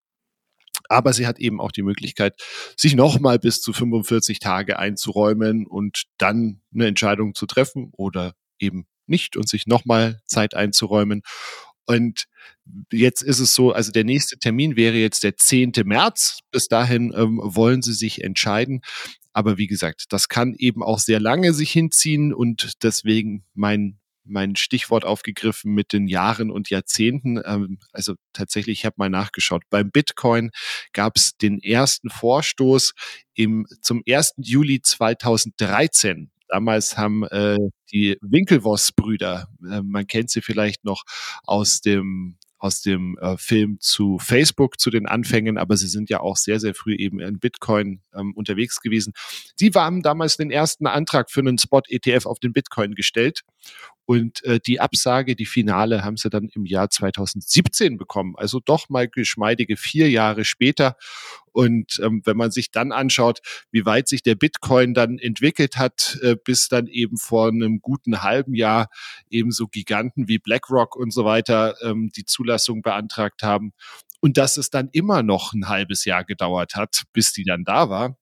Aber 0.90 1.12
sie 1.12 1.26
hat 1.28 1.38
eben 1.38 1.60
auch 1.60 1.70
die 1.70 1.82
Möglichkeit, 1.82 2.34
sich 2.76 2.96
nochmal 2.96 3.38
bis 3.38 3.60
zu 3.60 3.72
45 3.72 4.40
Tage 4.40 4.76
einzuräumen 4.78 5.66
und 5.66 6.02
dann 6.18 6.62
eine 6.74 6.88
Entscheidung 6.88 7.36
zu 7.36 7.46
treffen 7.46 7.92
oder 7.96 8.34
eben 8.58 8.86
nicht 9.06 9.36
und 9.36 9.48
sich 9.48 9.68
nochmal 9.68 10.20
Zeit 10.26 10.54
einzuräumen. 10.54 11.22
Und 11.86 12.26
jetzt 12.92 13.22
ist 13.22 13.38
es 13.38 13.54
so, 13.54 13.72
also 13.72 13.92
der 13.92 14.02
nächste 14.02 14.38
Termin 14.38 14.74
wäre 14.74 14.96
jetzt 14.96 15.22
der 15.22 15.36
10. 15.36 15.72
März. 15.84 16.40
Bis 16.50 16.66
dahin 16.66 17.12
ähm, 17.16 17.40
wollen 17.40 17.82
sie 17.82 17.94
sich 17.94 18.24
entscheiden. 18.24 18.80
Aber 19.32 19.58
wie 19.58 19.68
gesagt, 19.68 20.06
das 20.10 20.28
kann 20.28 20.56
eben 20.58 20.82
auch 20.82 20.98
sehr 20.98 21.20
lange 21.20 21.52
sich 21.52 21.70
hinziehen 21.70 22.34
und 22.34 22.82
deswegen 22.82 23.44
mein 23.54 23.99
mein 24.24 24.56
Stichwort 24.56 25.04
aufgegriffen 25.04 25.72
mit 25.72 25.92
den 25.92 26.06
Jahren 26.06 26.50
und 26.50 26.70
Jahrzehnten. 26.70 27.40
Ähm, 27.44 27.78
also 27.92 28.14
tatsächlich, 28.32 28.80
ich 28.80 28.84
habe 28.84 28.96
mal 28.98 29.10
nachgeschaut. 29.10 29.62
Beim 29.70 29.90
Bitcoin 29.90 30.50
gab 30.92 31.16
es 31.16 31.36
den 31.36 31.60
ersten 31.60 32.10
Vorstoß 32.10 32.92
im, 33.34 33.66
zum 33.80 34.02
1. 34.08 34.34
Juli 34.38 34.80
2013. 34.82 36.30
Damals 36.48 36.96
haben 36.96 37.24
äh, 37.24 37.58
die 37.92 38.16
Winkelvoss-Brüder, 38.20 39.48
äh, 39.70 39.82
man 39.82 40.06
kennt 40.06 40.30
sie 40.30 40.42
vielleicht 40.42 40.84
noch 40.84 41.04
aus 41.44 41.80
dem 41.80 42.36
aus 42.60 42.82
dem 42.82 43.16
äh, 43.20 43.38
Film 43.38 43.78
zu 43.80 44.18
Facebook, 44.18 44.78
zu 44.78 44.90
den 44.90 45.06
Anfängen, 45.06 45.56
aber 45.56 45.76
sie 45.78 45.88
sind 45.88 46.10
ja 46.10 46.20
auch 46.20 46.36
sehr, 46.36 46.60
sehr 46.60 46.74
früh 46.74 46.94
eben 46.94 47.18
in 47.18 47.40
Bitcoin 47.40 48.02
ähm, 48.14 48.34
unterwegs 48.36 48.80
gewesen. 48.80 49.14
Sie 49.56 49.70
haben 49.70 50.02
damals 50.02 50.36
den 50.36 50.50
ersten 50.50 50.86
Antrag 50.86 51.30
für 51.30 51.40
einen 51.40 51.56
Spot-ETF 51.56 52.26
auf 52.26 52.38
den 52.38 52.52
Bitcoin 52.52 52.94
gestellt 52.94 53.40
und 54.10 54.42
äh, 54.42 54.58
die 54.58 54.80
Absage, 54.80 55.36
die 55.36 55.46
Finale, 55.46 56.02
haben 56.02 56.16
sie 56.16 56.30
dann 56.30 56.48
im 56.48 56.66
Jahr 56.66 56.90
2017 56.90 57.96
bekommen. 57.96 58.34
Also 58.36 58.58
doch 58.58 58.88
mal 58.88 59.06
geschmeidige 59.06 59.76
vier 59.76 60.10
Jahre 60.10 60.44
später. 60.44 60.96
Und 61.52 62.00
ähm, 62.02 62.20
wenn 62.24 62.36
man 62.36 62.50
sich 62.50 62.72
dann 62.72 62.90
anschaut, 62.90 63.38
wie 63.70 63.86
weit 63.86 64.08
sich 64.08 64.24
der 64.24 64.34
Bitcoin 64.34 64.94
dann 64.94 65.20
entwickelt 65.20 65.76
hat, 65.76 66.18
äh, 66.22 66.34
bis 66.34 66.66
dann 66.66 66.88
eben 66.88 67.18
vor 67.18 67.50
einem 67.50 67.78
guten 67.80 68.20
halben 68.20 68.56
Jahr 68.56 68.88
eben 69.28 69.52
so 69.52 69.68
Giganten 69.68 70.26
wie 70.26 70.40
BlackRock 70.40 70.96
und 70.96 71.12
so 71.12 71.24
weiter 71.24 71.76
ähm, 71.80 72.10
die 72.10 72.24
Zulassung 72.24 72.82
beantragt 72.82 73.44
haben. 73.44 73.74
Und 74.18 74.38
dass 74.38 74.56
es 74.56 74.70
dann 74.70 74.88
immer 74.90 75.22
noch 75.22 75.52
ein 75.52 75.68
halbes 75.68 76.04
Jahr 76.04 76.24
gedauert 76.24 76.74
hat, 76.74 77.04
bis 77.12 77.32
die 77.32 77.44
dann 77.44 77.62
da 77.62 77.90
war. 77.90 78.18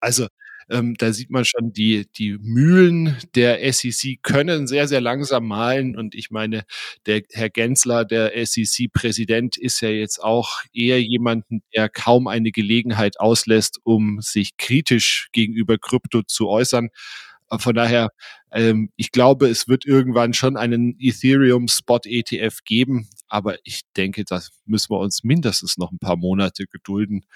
Also 0.00 0.26
ähm, 0.70 0.94
da 0.98 1.12
sieht 1.12 1.30
man 1.30 1.44
schon, 1.44 1.72
die, 1.72 2.06
die 2.16 2.36
Mühlen 2.38 3.16
der 3.34 3.72
SEC 3.72 4.22
können 4.22 4.66
sehr, 4.66 4.88
sehr 4.88 5.00
langsam 5.00 5.46
malen. 5.46 5.96
Und 5.96 6.14
ich 6.14 6.30
meine, 6.30 6.64
der 7.06 7.22
Herr 7.32 7.50
Gensler, 7.50 8.04
der 8.04 8.32
SEC-Präsident, 8.46 9.56
ist 9.56 9.80
ja 9.80 9.90
jetzt 9.90 10.22
auch 10.22 10.62
eher 10.72 11.02
jemanden, 11.02 11.62
der 11.74 11.88
kaum 11.88 12.26
eine 12.26 12.50
Gelegenheit 12.50 13.20
auslässt, 13.20 13.80
um 13.84 14.20
sich 14.20 14.56
kritisch 14.56 15.28
gegenüber 15.32 15.78
Krypto 15.78 16.22
zu 16.22 16.48
äußern. 16.48 16.90
Äh, 17.50 17.58
von 17.58 17.74
daher, 17.74 18.10
ähm, 18.52 18.90
ich 18.96 19.12
glaube, 19.12 19.48
es 19.48 19.68
wird 19.68 19.84
irgendwann 19.84 20.32
schon 20.32 20.56
einen 20.56 20.96
Ethereum 20.98 21.68
Spot 21.68 22.00
ETF 22.04 22.60
geben, 22.64 23.08
aber 23.28 23.56
ich 23.64 23.82
denke, 23.96 24.24
da 24.24 24.40
müssen 24.66 24.90
wir 24.90 25.00
uns 25.00 25.24
mindestens 25.24 25.76
noch 25.76 25.92
ein 25.92 25.98
paar 25.98 26.16
Monate 26.16 26.66
gedulden. 26.66 27.26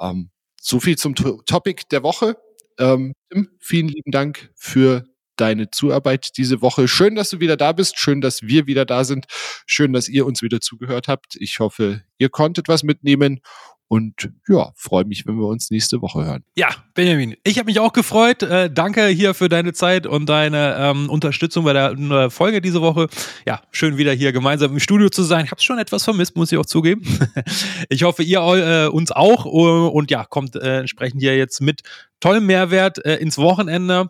Ähm, 0.00 0.30
so 0.60 0.80
viel 0.80 0.96
zum 0.96 1.14
Topic 1.14 1.82
der 1.90 2.02
Woche. 2.02 2.36
Ähm, 2.82 3.14
Tim, 3.30 3.48
vielen 3.60 3.88
lieben 3.88 4.10
Dank 4.10 4.50
für 4.56 5.04
deine 5.36 5.70
Zuarbeit 5.70 6.30
diese 6.36 6.60
Woche. 6.62 6.88
Schön, 6.88 7.14
dass 7.14 7.30
du 7.30 7.38
wieder 7.38 7.56
da 7.56 7.70
bist. 7.72 7.96
Schön, 7.98 8.20
dass 8.20 8.42
wir 8.42 8.66
wieder 8.66 8.84
da 8.84 9.04
sind. 9.04 9.26
Schön, 9.66 9.92
dass 9.92 10.08
ihr 10.08 10.26
uns 10.26 10.42
wieder 10.42 10.60
zugehört 10.60 11.06
habt. 11.06 11.36
Ich 11.38 11.60
hoffe, 11.60 12.02
ihr 12.18 12.28
konntet 12.28 12.66
was 12.66 12.82
mitnehmen. 12.82 13.40
Und 13.92 14.30
ja, 14.48 14.72
freue 14.74 15.04
mich, 15.04 15.26
wenn 15.26 15.36
wir 15.36 15.46
uns 15.46 15.70
nächste 15.70 16.00
Woche 16.00 16.24
hören. 16.24 16.44
Ja, 16.56 16.70
Benjamin, 16.94 17.36
ich 17.44 17.58
habe 17.58 17.66
mich 17.66 17.78
auch 17.78 17.92
gefreut. 17.92 18.42
Äh, 18.42 18.70
danke 18.72 19.06
hier 19.08 19.34
für 19.34 19.50
deine 19.50 19.74
Zeit 19.74 20.06
und 20.06 20.30
deine 20.30 20.76
ähm, 20.78 21.10
Unterstützung 21.10 21.66
bei 21.66 21.74
der, 21.74 21.94
der, 21.94 22.30
Folge 22.30 22.62
diese 22.62 22.80
Woche. 22.80 23.08
Ja, 23.46 23.60
schön 23.70 23.98
wieder 23.98 24.14
hier 24.14 24.32
gemeinsam 24.32 24.72
im 24.72 24.80
Studio 24.80 25.10
zu 25.10 25.22
sein. 25.22 25.44
Ich 25.44 25.50
habe 25.50 25.60
schon 25.60 25.78
etwas 25.78 26.04
vermisst, 26.04 26.36
muss 26.36 26.50
ich 26.50 26.56
auch 26.56 26.64
zugeben. 26.64 27.02
ich 27.90 28.02
hoffe, 28.04 28.22
ihr 28.22 28.38
äh, 28.38 28.86
uns 28.86 29.12
auch. 29.12 29.44
Und 29.44 30.10
ja, 30.10 30.24
kommt 30.24 30.56
äh, 30.56 30.78
entsprechend 30.78 31.20
hier 31.20 31.36
jetzt 31.36 31.60
mit 31.60 31.82
tollem 32.18 32.46
Mehrwert 32.46 33.04
äh, 33.04 33.16
ins 33.16 33.36
Wochenende. 33.36 34.06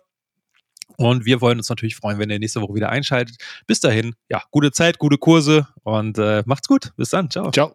Und 0.97 1.25
wir 1.25 1.41
wollen 1.41 1.59
uns 1.59 1.69
natürlich 1.69 1.97
freuen, 1.97 2.21
wenn 2.21 2.31
ihr 2.31 2.39
nächste 2.39 2.61
Woche 2.61 2.77
wieder 2.77 2.91
einschaltet. 2.91 3.35
Bis 3.67 3.81
dahin, 3.81 4.15
ja, 4.29 4.45
gute 4.53 4.71
Zeit, 4.71 5.01
gute 5.01 5.19
Kurse 5.19 5.67
und 5.83 6.19
äh, 6.19 6.45
macht's 6.47 6.69
gut. 6.69 6.93
Bis 6.97 7.11
dann. 7.11 7.31
Ciao. 7.31 7.51
Ciao. 7.51 7.75